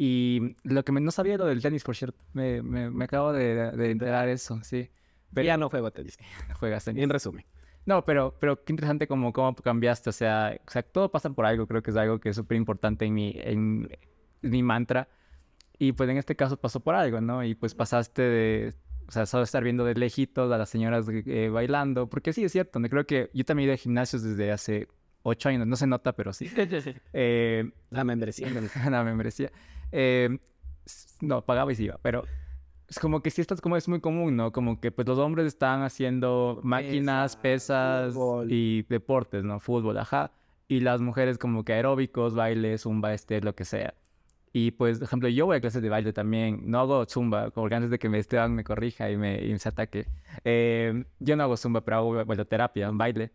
[0.00, 3.32] Y lo que me, no sabía lo del tenis, por cierto, me, me, me acabo
[3.32, 4.90] de, de enterar eso, sí.
[5.34, 6.18] Pero ya no juego tenis.
[6.58, 7.02] Juegas tenis.
[7.02, 7.44] En resumen.
[7.86, 10.10] No, pero, pero qué interesante como cómo cambiaste.
[10.10, 11.66] O sea, o sea, todo pasa por algo.
[11.66, 13.88] Creo que es algo que es súper importante en mi, en,
[14.42, 15.08] mi mantra.
[15.78, 17.44] Y pues en este caso pasó por algo, ¿no?
[17.44, 18.74] Y pues pasaste de,
[19.06, 22.08] o sea, solo estar viendo de lejitos a las señoras eh, bailando.
[22.08, 22.80] Porque sí, es cierto.
[22.80, 24.88] Creo que yo también he ido a gimnasios desde hace
[25.22, 25.66] ocho años.
[25.66, 26.50] No se nota, pero sí.
[27.12, 28.48] eh, la membresía.
[28.90, 29.52] la membresía.
[29.92, 30.38] Eh,
[31.20, 32.24] no, pagaba y se iba, pero
[32.88, 34.50] es como que sí, esto es como es muy común, ¿no?
[34.50, 38.14] Como que pues los hombres están haciendo máquinas, pesas
[38.48, 39.60] y deportes, ¿no?
[39.60, 40.32] Fútbol, ajá.
[40.68, 43.94] Y las mujeres como que aeróbicos, bailes, zumba, este, lo que sea.
[44.52, 46.62] Y pues, por ejemplo, yo voy a clases de baile también.
[46.64, 49.50] No hago zumba, como que antes de que me Esteban me corrija y me, y
[49.50, 50.06] me ataque.
[50.44, 53.30] Eh, yo no hago zumba, pero hago bailoterapia, baile.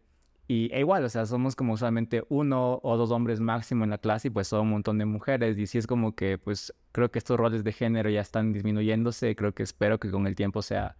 [0.47, 3.97] Y e igual, o sea, somos como solamente uno o dos hombres máximo en la
[3.97, 5.57] clase y pues son un montón de mujeres.
[5.57, 9.35] Y sí es como que, pues, creo que estos roles de género ya están disminuyéndose.
[9.35, 10.97] Creo que espero que con el tiempo sea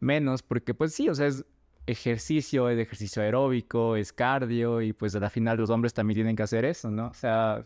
[0.00, 1.44] menos, porque pues sí, o sea, es
[1.86, 6.42] ejercicio, es ejercicio aeróbico, es cardio y pues al final los hombres también tienen que
[6.42, 7.08] hacer eso, ¿no?
[7.08, 7.64] O sea,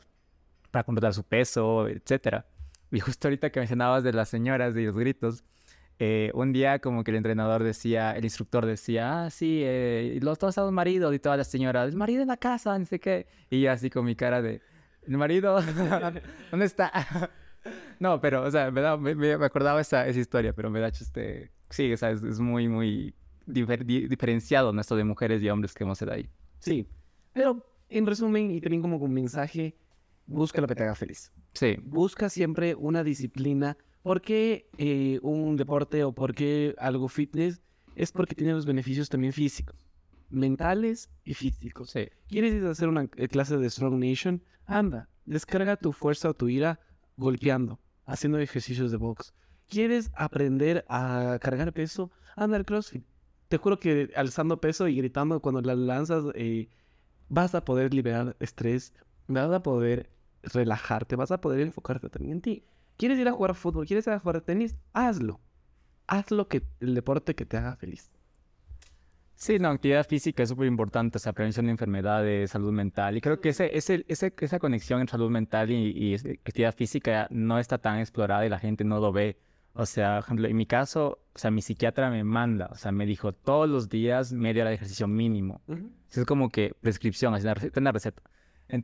[0.72, 2.46] para controlar su peso, etcétera.
[2.90, 5.44] Y justo ahorita que mencionabas de las señoras y los gritos,
[5.98, 10.38] eh, un día como que el entrenador decía, el instructor decía, ah, sí, eh, los
[10.38, 13.26] dos son maridos y todas las señoras, el marido en la casa, no sé qué.
[13.50, 14.60] Y yo así con mi cara de,
[15.06, 15.60] ¿el marido?
[16.50, 16.90] ¿Dónde está?
[18.00, 21.92] no, pero, o sea, me, me, acordaba esa, esa, historia, pero me da este, sí,
[21.92, 23.14] o sea, es, muy, muy
[23.46, 26.28] diferenciado esto de mujeres y hombres que hemos hecho ahí.
[26.58, 26.88] Sí,
[27.32, 29.76] pero en resumen y también como un mensaje,
[30.26, 31.32] busca lo que te haga feliz.
[31.54, 31.76] Sí.
[31.82, 37.62] Busca siempre una disciplina ¿Por qué eh, un deporte o por qué algo fitness?
[37.94, 39.86] Es porque tiene los beneficios también físicos,
[40.28, 41.90] mentales y físicos.
[41.90, 42.08] Sí.
[42.26, 44.42] ¿Quieres ir a hacer una eh, clase de Strong Nation?
[44.66, 46.80] Anda, descarga tu fuerza o tu ira
[47.16, 49.34] golpeando, haciendo ejercicios de box.
[49.68, 52.10] ¿Quieres aprender a cargar peso?
[52.34, 53.04] Anda al CrossFit.
[53.48, 56.68] Te juro que alzando peso y gritando cuando la lanzas, eh,
[57.28, 58.92] vas a poder liberar estrés,
[59.28, 60.10] vas a poder
[60.42, 62.64] relajarte, vas a poder enfocarte también en ti.
[62.96, 63.86] ¿Quieres ir a jugar fútbol?
[63.86, 64.76] ¿Quieres ir a jugar tenis?
[64.92, 65.40] Hazlo.
[66.06, 68.10] Hazlo que el deporte que te haga feliz.
[69.34, 73.16] Sí, la actividad física es súper importante, o sea, prevención de enfermedades, salud mental.
[73.16, 77.78] Y creo que ese, ese, esa conexión entre salud mental y, actividad física no está
[77.78, 79.36] tan explorada y la gente no lo ve.
[79.74, 82.92] O sea, por ejemplo, en mi caso, o sea, mi psiquiatra me manda, o sea,
[82.92, 85.60] me dijo todos los días media hora de ejercicio mínimo.
[86.10, 87.44] Es como que prescripción, así,
[87.74, 88.22] una receta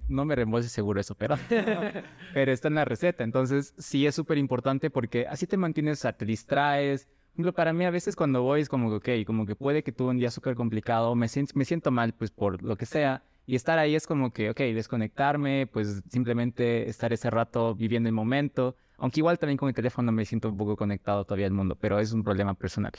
[0.08, 1.36] no me reembolse seguro eso, pero,
[2.34, 3.24] pero está en la receta.
[3.24, 7.08] Entonces, sí es súper importante porque así te mantienes, te distraes.
[7.54, 10.10] Para mí a veces cuando voy es como que, ok, como que puede que tuve
[10.10, 13.54] un día súper complicado, me, siento, me siento mal, pues por lo que sea, y
[13.54, 18.74] estar ahí es como que, ok, desconectarme, pues simplemente estar ese rato viviendo el momento,
[18.98, 22.00] aunque igual también con el teléfono me siento un poco conectado todavía al mundo, pero
[22.00, 22.92] es un problema personal.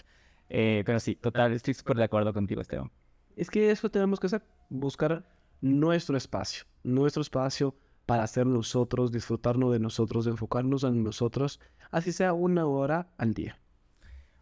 [0.49, 2.89] Eh, pero sí, total, estoy súper de acuerdo contigo, Esteban.
[3.35, 5.23] Es que eso tenemos que hacer, buscar
[5.61, 11.59] nuestro espacio, nuestro espacio para ser nosotros, disfrutarnos de nosotros, enfocarnos en nosotros,
[11.91, 13.59] así sea una hora al día.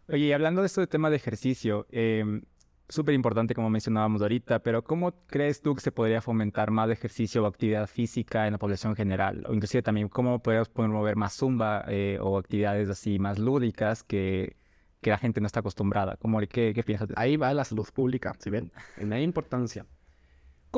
[0.08, 2.40] Oye, hablando de esto de tema de ejercicio, eh,
[2.88, 7.44] súper importante como mencionábamos ahorita, pero ¿cómo crees tú que se podría fomentar más ejercicio
[7.44, 9.44] o actividad física en la población general?
[9.46, 14.56] O inclusive también, ¿cómo podemos promover más zumba eh, o actividades así más lúdicas que,
[15.02, 16.16] que la gente no está acostumbrada?
[16.16, 17.10] ¿Cómo, qué, ¿Qué piensas?
[17.16, 19.84] Ahí va la salud pública, si ven, en la importancia.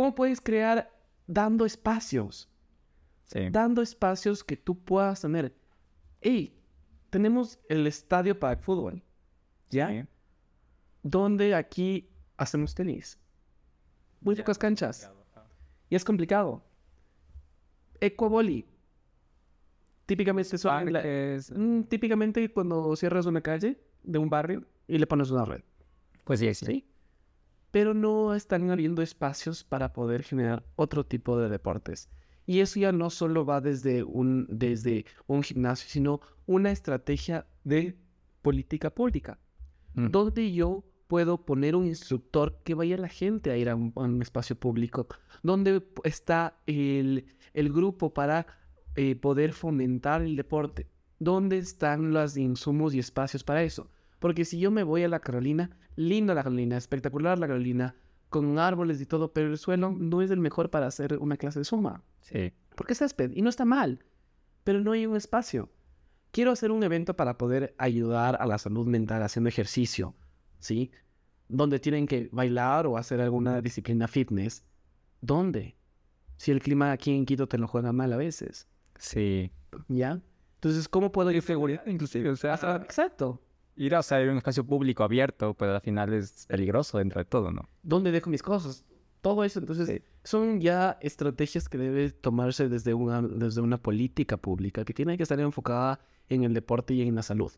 [0.01, 0.91] ¿Cómo puedes crear
[1.27, 2.49] dando espacios?
[3.51, 5.55] Dando espacios que tú puedas tener.
[6.23, 6.59] Hey,
[7.11, 9.03] tenemos el estadio para el fútbol.
[9.69, 10.09] ¿Ya?
[11.03, 13.21] Donde aquí hacemos tenis.
[14.23, 15.13] Muy pocas canchas.
[15.91, 16.65] Y es complicado.
[18.01, 18.67] Ecuaboli.
[20.07, 25.45] Típicamente son mm, típicamente cuando cierras una calle de un barrio y le pones una
[25.45, 25.61] red.
[26.25, 26.87] Pues sí, sí
[27.71, 32.09] pero no están habiendo espacios para poder generar otro tipo de deportes.
[32.47, 37.97] Y eso ya no solo va desde un, desde un gimnasio, sino una estrategia de
[38.43, 39.39] política pública,
[39.95, 40.09] mm.
[40.09, 43.93] donde yo puedo poner un instructor que vaya a la gente a ir a un,
[43.97, 45.07] a un espacio público?
[45.43, 48.47] ¿Dónde p- está el, el grupo para
[48.97, 50.87] eh, poder fomentar el deporte?
[51.19, 53.89] ¿Dónde están los insumos y espacios para eso?
[54.21, 57.97] Porque si yo me voy a la Carolina, linda la Carolina, espectacular la Carolina,
[58.29, 61.59] con árboles y todo, pero el suelo no es el mejor para hacer una clase
[61.59, 62.05] de suma.
[62.21, 62.53] Sí.
[62.77, 64.05] Porque es césped y no está mal,
[64.63, 65.69] pero no hay un espacio.
[66.31, 70.15] Quiero hacer un evento para poder ayudar a la salud mental haciendo ejercicio,
[70.61, 70.93] ¿sí?
[71.49, 74.65] Donde tienen que bailar o hacer alguna disciplina fitness.
[75.21, 75.77] ¿Dónde?
[76.37, 79.51] Si el clima aquí en Quito te lo juega mal a veces, Sí.
[79.89, 80.21] ¿ya?
[80.55, 83.43] Entonces, ¿cómo puedo ir Seguridad, inclusive, o sea, Ah, Exacto.
[83.85, 86.99] Ir a, o sea, ir a un espacio público abierto, pues al final es peligroso
[86.99, 87.69] dentro de todo, ¿no?
[87.83, 88.85] ¿Dónde dejo mis cosas?
[89.23, 90.03] Todo eso, entonces, Sí.
[90.25, 95.23] son ya estrategias que debe tomarse desde una, desde una política pública que tiene que
[95.25, 97.53] estar enfocada en el deporte y en la salud,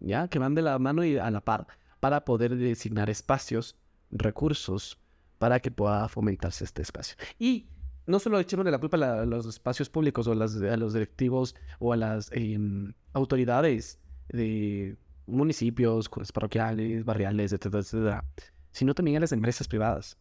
[0.00, 0.28] ¿ya?
[0.28, 1.66] Que van de la mano y a la par
[2.00, 3.76] para poder designar espacios,
[4.10, 4.98] recursos,
[5.38, 7.16] para que pueda fomentarse este espacio.
[7.38, 7.68] Y
[8.06, 11.54] no solo echémosle la culpa a, los espacios públicos o a, las- a los directivos
[11.78, 13.98] o a las em, autoridades
[14.30, 14.96] de
[15.28, 18.24] municipios, parroquiales, barriales, etcétera, etcétera,
[18.72, 20.18] sino también a las empresas privadas.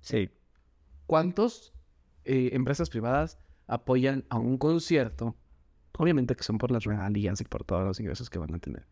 [0.00, 0.30] Sí.
[1.06, 1.72] ¿Cuántas
[2.24, 5.36] empresas privadas apoyan a un concierto?
[5.98, 8.86] Obviamente que son por las regalías y por todos los ingresos que van a tener.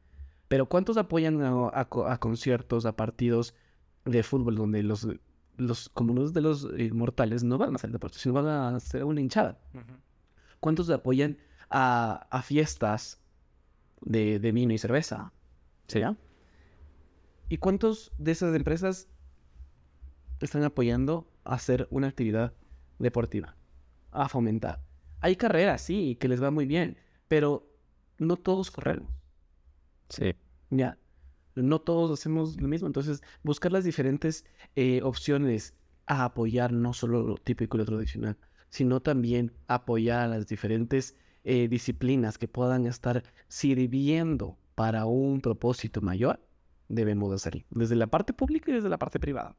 [0.49, 3.55] Pero ¿cuántos apoyan a, a conciertos, a partidos
[4.05, 5.07] de fútbol donde los,
[5.57, 9.05] los comunes de los eh, mortales no van a hacer deporte, sino van a hacer
[9.05, 9.59] una hinchada?
[10.61, 11.37] ¿Cuántos apoyan
[11.69, 13.21] a, a fiestas
[14.01, 15.33] de, de vino y cerveza?
[15.89, 16.01] Sí.
[16.01, 16.17] ¿Ya?
[17.49, 19.09] ¿Y cuántos de esas empresas
[20.41, 22.55] están apoyando a hacer una actividad
[22.99, 23.57] deportiva?
[24.11, 24.83] A fomentar.
[25.21, 27.71] Hay carreras, sí, que les va muy bien, pero
[28.19, 29.11] no todos corremos.
[30.09, 30.35] Sí.
[30.71, 30.99] Ya.
[31.55, 32.87] No todos hacemos lo mismo.
[32.87, 34.45] Entonces, buscar las diferentes
[34.77, 35.75] eh, opciones
[36.07, 38.37] a apoyar no solo lo típico y lo tradicional,
[38.69, 46.01] sino también apoyar a las diferentes eh, disciplinas que puedan estar sirviendo para un propósito
[46.01, 46.41] mayor,
[46.89, 47.63] debemos hacerlo.
[47.71, 49.57] Desde la parte pública y desde la parte privada.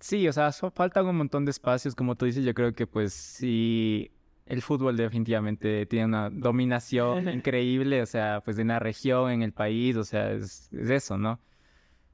[0.00, 3.12] Sí, o sea, faltan un montón de espacios, como tú dices, yo creo que pues
[3.12, 4.10] sí,
[4.46, 9.52] el fútbol definitivamente tiene una dominación increíble, o sea, pues en la región, en el
[9.52, 11.38] país, o sea, es, es eso, ¿no?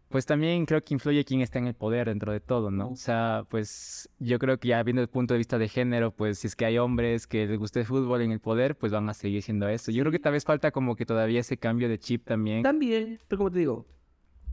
[0.09, 2.88] Pues también creo que influye quién está en el poder dentro de todo, ¿no?
[2.88, 6.38] O sea, pues yo creo que ya viendo el punto de vista de género, pues
[6.38, 9.09] si es que hay hombres que les gusta el fútbol en el poder, pues van
[9.11, 9.90] a seguir siendo eso.
[9.90, 12.62] Yo creo que tal vez falta como que todavía ese cambio de chip también.
[12.62, 13.86] También, pero como te digo,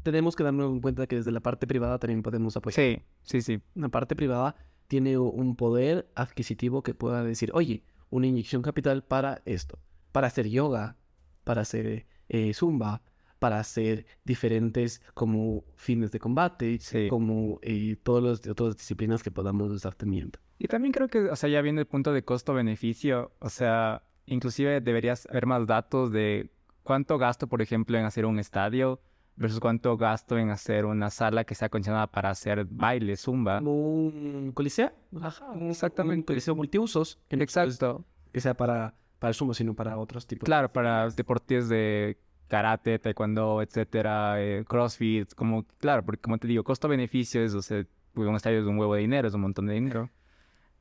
[0.03, 2.76] tenemos que darnos en cuenta que desde la parte privada también podemos apoyar.
[2.76, 3.62] Sí, sí, sí.
[3.76, 4.56] una parte privada
[4.88, 9.80] tiene un poder adquisitivo que pueda decir, oye, una inyección capital para esto,
[10.12, 10.97] para hacer yoga,
[11.43, 13.01] para hacer eh, zumba,
[13.40, 17.08] para hacer diferentes como fines de combate, Sí.
[17.10, 20.40] como eh, todas las otras disciplinas que podamos estar teniendo.
[20.58, 24.80] Y también creo que, o sea, ya viendo el punto de costo-beneficio, o sea, inclusive
[24.82, 26.50] deberías haber más datos de
[26.84, 29.00] cuánto gasto, por ejemplo, en hacer un estadio
[29.36, 33.60] versus cuánto gasto en hacer una sala que sea acondicionada para hacer baile, zumba.
[33.60, 36.20] Un coliseo, Ajá, Exactamente.
[36.22, 38.06] un coliseo multiusos, Exacto.
[38.32, 40.46] que sea para, para el sumo, sino para otros tipos.
[40.46, 42.18] Claro, para deportes de
[42.48, 47.86] karate, taekwondo, etcétera, eh, crossfit, como, claro, porque como te digo, costo-beneficio es, o sea,
[48.14, 50.10] pues, un estadio es un huevo de dinero, es un montón de dinero.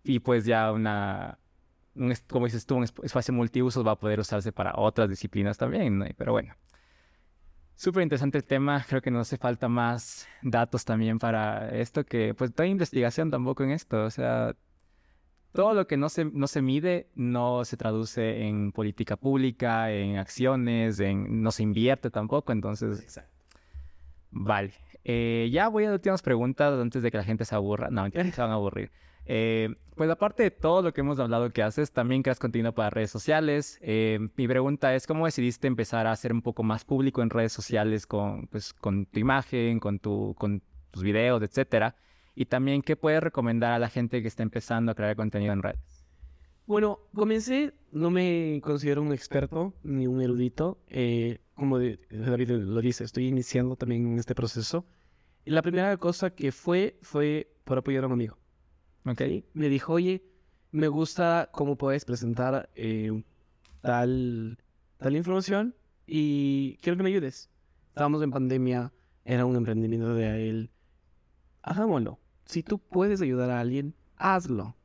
[0.04, 1.38] Y pues ya una,
[1.94, 5.58] un como dices tú, un esp- espacio multiusos va a poder usarse para otras disciplinas
[5.58, 6.06] también, ¿no?
[6.16, 6.54] Pero bueno.
[7.76, 12.32] Súper interesante el tema, creo que nos hace falta más datos también para esto, que
[12.34, 14.54] pues no hay investigación tampoco en esto, o sea,
[15.54, 20.18] todo lo que no se, no se mide no se traduce en política pública, en
[20.18, 23.30] acciones, en, no se invierte tampoco, entonces, Exacto.
[24.32, 24.72] vale.
[25.04, 27.88] Eh, ya voy a las últimas preguntas antes de que la gente se aburra.
[27.90, 28.90] No, mentira, se van a aburrir.
[29.26, 32.90] Eh, pues aparte de todo lo que hemos hablado que haces, también creas contenido para
[32.90, 33.78] redes sociales.
[33.80, 37.52] Eh, mi pregunta es, ¿cómo decidiste empezar a ser un poco más público en redes
[37.52, 41.94] sociales con, pues, con tu imagen, con, tu, con tus videos, etcétera?
[42.34, 45.62] Y también, ¿qué puedes recomendar a la gente que está empezando a crear contenido en
[45.62, 46.04] redes?
[46.66, 50.78] Bueno, comencé, no me considero un experto ni un erudito.
[50.88, 54.86] eh, como David lo dice, estoy iniciando también en este proceso.
[55.44, 58.38] Y la primera cosa que fue, fue por apoyar a un amigo.
[59.06, 59.18] ¿Ok?
[59.18, 59.44] ¿sí?
[59.52, 60.24] Me dijo, oye,
[60.72, 63.22] me gusta cómo puedes presentar eh,
[63.82, 64.58] tal,
[64.98, 65.76] tal información
[66.06, 67.50] y quiero que me ayudes.
[67.88, 68.92] Estábamos en pandemia,
[69.24, 70.70] era un emprendimiento de él.
[71.62, 72.18] Hagámoslo.
[72.44, 74.76] Si tú puedes ayudar a alguien, hazlo.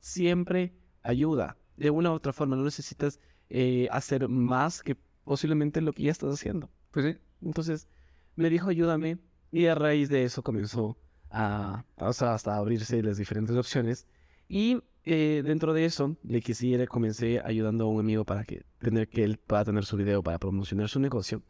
[0.00, 1.56] Siempre ayuda.
[1.76, 6.10] De una u otra forma, no necesitas eh, hacer más que posiblemente lo que ya
[6.10, 6.70] estás haciendo.
[6.90, 7.20] Pues sí.
[7.42, 7.88] Entonces,
[8.36, 9.18] me dijo, ayúdame
[9.50, 10.96] Y a raíz de eso comenzó
[11.30, 14.06] a, o sea, hasta abrirse las diferentes opciones.
[14.48, 19.08] Y eh, dentro de eso, que sí, comencé ayudando a un amigo para que, tener,
[19.08, 21.42] que él pueda tener su video para promocionar su negocio.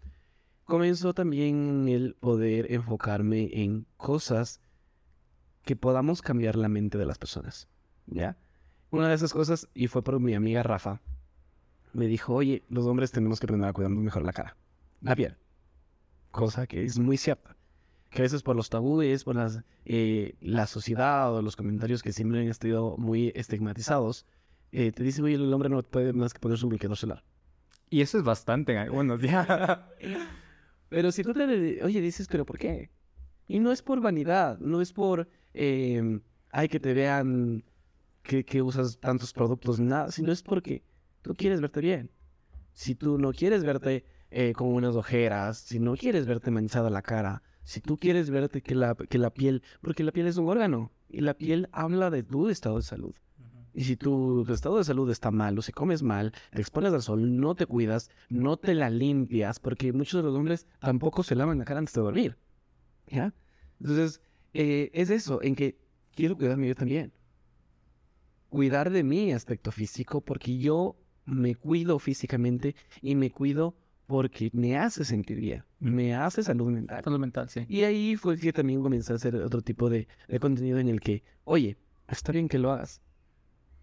[0.64, 4.61] Comenzó también el poder enfocarme en cosas
[5.64, 7.68] que podamos cambiar la mente de las personas.
[8.06, 8.36] ¿Ya?
[8.90, 11.00] Una de esas cosas, y fue por mi amiga Rafa,
[11.92, 14.56] me dijo, oye, los hombres tenemos que aprender a cuidarnos mejor la cara,
[15.00, 15.36] la piel.
[16.30, 17.56] Cosa que es muy cierta.
[18.10, 22.12] Que a veces por los tabúes, por las, eh, la sociedad o los comentarios que
[22.12, 24.26] siempre han estado muy estigmatizados,
[24.72, 27.24] eh, te dicen, oye, el hombre no puede más que ponerse un bloqueador solar.
[27.88, 29.46] Y eso es bastante en algunos días.
[30.88, 32.90] pero si tú te, oye, dices, pero ¿por qué?
[33.48, 37.64] Y no es por vanidad, no es por, eh, ay, que te vean
[38.22, 40.82] que, usas tantos productos, nada, sino es porque
[41.22, 42.11] tú quieres verte bien.
[42.72, 47.03] Si tú no quieres verte eh, con unas ojeras, si no quieres verte manchada la
[47.03, 50.48] cara, si tú quieres verte que la, que la piel, porque la piel es un
[50.48, 53.14] órgano y la piel habla de tu estado de salud.
[53.74, 57.03] Y si tu, estado de salud está mal, o si comes mal, te expones al
[57.03, 61.34] sol, no te cuidas, no te la limpias, porque muchos de los hombres tampoco se
[61.34, 62.36] lavan la cara antes de dormir.
[63.07, 63.34] ¿Ya?
[63.80, 64.20] Entonces,
[64.55, 65.76] eh, es eso, en que
[66.14, 67.12] quiero cuidarme yo también
[68.53, 70.94] cuidar de mi aspecto físico porque yo
[71.24, 73.74] me cuido físicamente y me cuido
[74.07, 77.03] porque me hace sentir bien, me hace salud mental.
[77.03, 77.64] Salud mental, sí.
[77.66, 80.07] Y ahí fue que también comencé a hacer otro tipo de,
[80.38, 81.78] contenido en el que, oye,
[82.09, 83.00] está bien que lo hagas,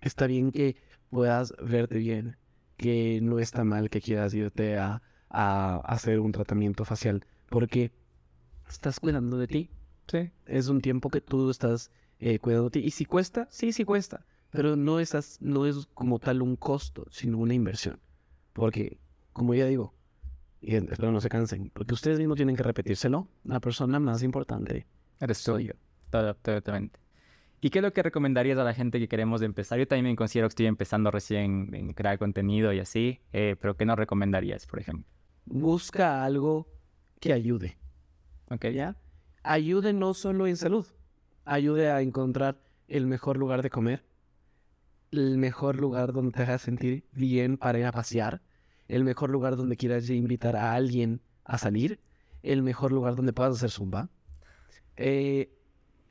[0.01, 0.75] está bien que
[1.09, 2.37] puedas verte bien,
[2.77, 7.91] que no está mal que quieras irte a, a hacer un tratamiento facial, porque
[8.69, 9.71] estás cuidando de ti.
[10.09, 10.31] Sí.
[10.45, 12.39] Es un tiempo que tú estás eh,
[12.71, 12.79] ti.
[12.79, 14.25] Y si cuesta, sí, sí cuesta.
[14.51, 17.99] Pero no es, no es como tal un costo, sino una inversión.
[18.53, 18.99] Porque,
[19.31, 19.93] como ya digo,
[20.61, 24.87] y espero no se cansen, porque ustedes mismos tienen que repetírselo, la persona más importante
[25.19, 25.59] eres tú.
[25.59, 25.73] yo.
[26.09, 26.99] Totalmente.
[27.61, 29.77] ¿Y qué es lo que recomendarías a la gente que queremos empezar?
[29.77, 33.75] Yo también me considero que estoy empezando recién en crear contenido y así, eh, pero
[33.75, 35.05] ¿qué nos recomendarías, por ejemplo?
[35.45, 36.67] Busca algo
[37.19, 37.77] que ayude.
[38.49, 38.67] ¿Ok?
[38.67, 38.95] ¿Ya?
[39.43, 40.85] Ayude no solo en salud,
[41.45, 44.03] ayude a encontrar el mejor lugar de comer,
[45.11, 48.41] el mejor lugar donde te hagas sentir bien para ir a pasear,
[48.87, 51.99] el mejor lugar donde quieras invitar a alguien a salir,
[52.43, 54.09] el mejor lugar donde puedas hacer zumba.
[54.97, 55.49] Eh,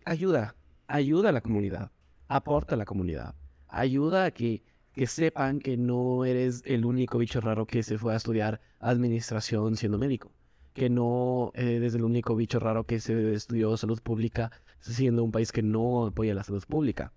[0.04, 0.56] ayuda,
[0.86, 1.92] ayuda a la comunidad,
[2.28, 3.34] aporta a la comunidad,
[3.68, 4.62] ayuda a que,
[4.92, 9.76] que sepan que no eres el único bicho raro que se fue a estudiar administración
[9.76, 10.32] siendo médico,
[10.78, 14.50] que no eres el único bicho raro que se estudió salud pública
[14.80, 17.12] siendo un país que no apoya la salud pública,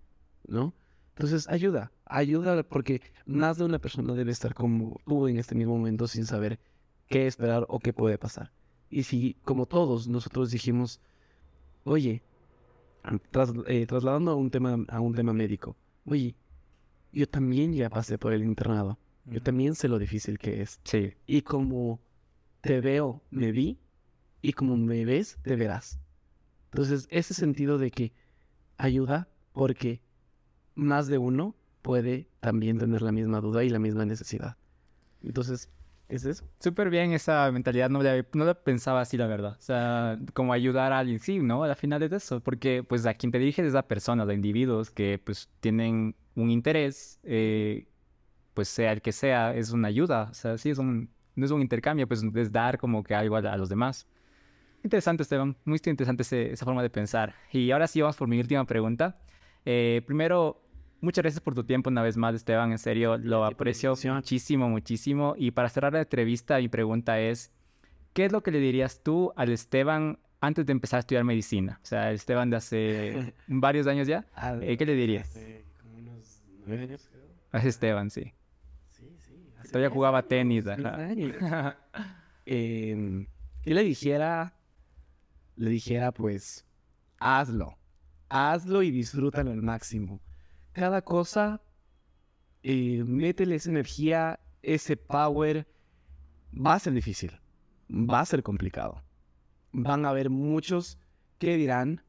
[0.47, 0.73] ¿no?
[1.15, 5.77] Entonces, ayuda, ayuda porque más de una persona debe estar como tú en este mismo
[5.77, 6.59] momento sin saber
[7.07, 8.51] qué esperar o qué puede pasar.
[8.89, 10.99] Y si, como todos, nosotros dijimos,
[11.83, 12.23] oye,
[13.67, 16.35] eh, trasladando a un, tema, a un tema médico, oye,
[17.11, 20.79] yo también ya pasé por el internado, yo también sé lo difícil que es.
[20.83, 21.13] Sí.
[21.27, 21.99] Y como
[22.61, 23.79] te veo, me vi,
[24.41, 25.99] y como me ves, te verás.
[26.71, 28.13] Entonces, ese sentido de que
[28.77, 30.01] ayuda porque
[30.75, 34.57] más de uno puede también tener la misma duda y la misma necesidad.
[35.23, 35.69] Entonces,
[36.09, 36.45] es eso.
[36.59, 39.55] Súper bien esa mentalidad, no la, no pensaba así, la verdad.
[39.57, 41.63] O sea, como ayudar a alguien, sí, ¿no?
[41.63, 44.91] Al final es eso, porque pues a quien te diriges es a personas, a individuos
[44.91, 47.87] que pues tienen un interés, eh,
[48.53, 50.29] pues sea el que sea, es una ayuda.
[50.31, 53.35] O sea, sí, es un, no es un intercambio, pues es dar como que algo
[53.35, 54.07] a, los demás.
[54.83, 55.55] Interesante, Esteban.
[55.65, 57.35] Muy interesante esa forma de pensar.
[57.51, 59.19] Y ahora sí vamos por mi última pregunta.
[59.65, 60.61] Eh, primero,
[61.01, 62.71] muchas gracias por tu tiempo una vez más, Esteban.
[62.71, 65.35] En serio, lo aprecio muchísimo, muchísimo.
[65.37, 67.51] Y para cerrar la entrevista, mi pregunta es,
[68.13, 71.79] ¿qué es lo que le dirías tú al Esteban antes de empezar a estudiar medicina?
[71.83, 74.25] O sea, el Esteban de hace varios años ya.
[74.61, 75.29] Eh, ¿Qué le dirías?
[75.29, 77.21] Hace como unos nueve años, creo.
[77.51, 78.33] A Esteban, sí.
[79.71, 80.65] Todavía jugaba tenis.
[82.45, 83.27] eh,
[83.63, 84.53] ¿Qué le dijera?
[85.55, 86.65] Le dijera, pues,
[87.19, 87.77] hazlo
[88.31, 90.21] hazlo y disfrútalo al máximo.
[90.71, 91.61] Cada cosa,
[92.63, 95.67] eh, métele esa energía, ese power.
[96.53, 97.39] Va a ser difícil,
[97.89, 99.03] va a ser complicado.
[99.73, 100.97] Van a haber muchos
[101.39, 102.03] que dirán,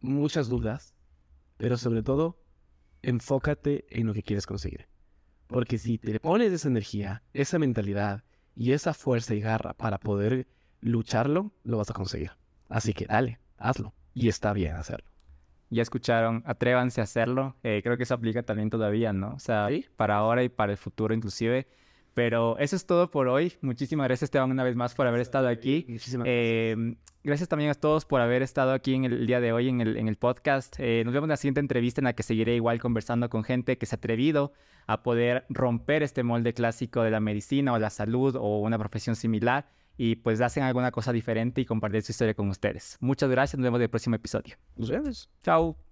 [0.00, 0.94] muchas dudas,
[1.56, 2.40] pero sobre todo,
[3.02, 4.88] enfócate en lo que quieres conseguir.
[5.46, 8.24] Porque si te pones esa energía, esa mentalidad
[8.54, 10.46] y esa fuerza y garra para poder
[10.80, 12.32] lucharlo, lo vas a conseguir.
[12.68, 13.94] Así que dale, hazlo.
[14.14, 15.16] Y está bien hacerlo
[15.70, 17.56] ya escucharon, atrévanse a hacerlo.
[17.62, 19.34] Eh, creo que eso aplica también todavía, ¿no?
[19.34, 21.66] O sea, para ahora y para el futuro inclusive.
[22.16, 23.52] Pero eso es todo por hoy.
[23.60, 25.84] Muchísimas gracias, Esteban, una vez más por haber estado aquí.
[25.86, 29.68] Muchísimas Eh, gracias también a todos por haber estado aquí en el día de hoy
[29.68, 30.76] en el, en el podcast.
[30.78, 33.76] Eh, nos vemos en la siguiente entrevista en la que seguiré igual conversando con gente
[33.76, 34.54] que se ha atrevido
[34.86, 39.14] a poder romper este molde clásico de la medicina o la salud o una profesión
[39.14, 42.96] similar y pues hacen alguna cosa diferente y compartir su historia con ustedes.
[43.00, 44.56] Muchas gracias, nos vemos en el próximo episodio.
[44.74, 45.28] Nos vemos.
[45.42, 45.85] Chao.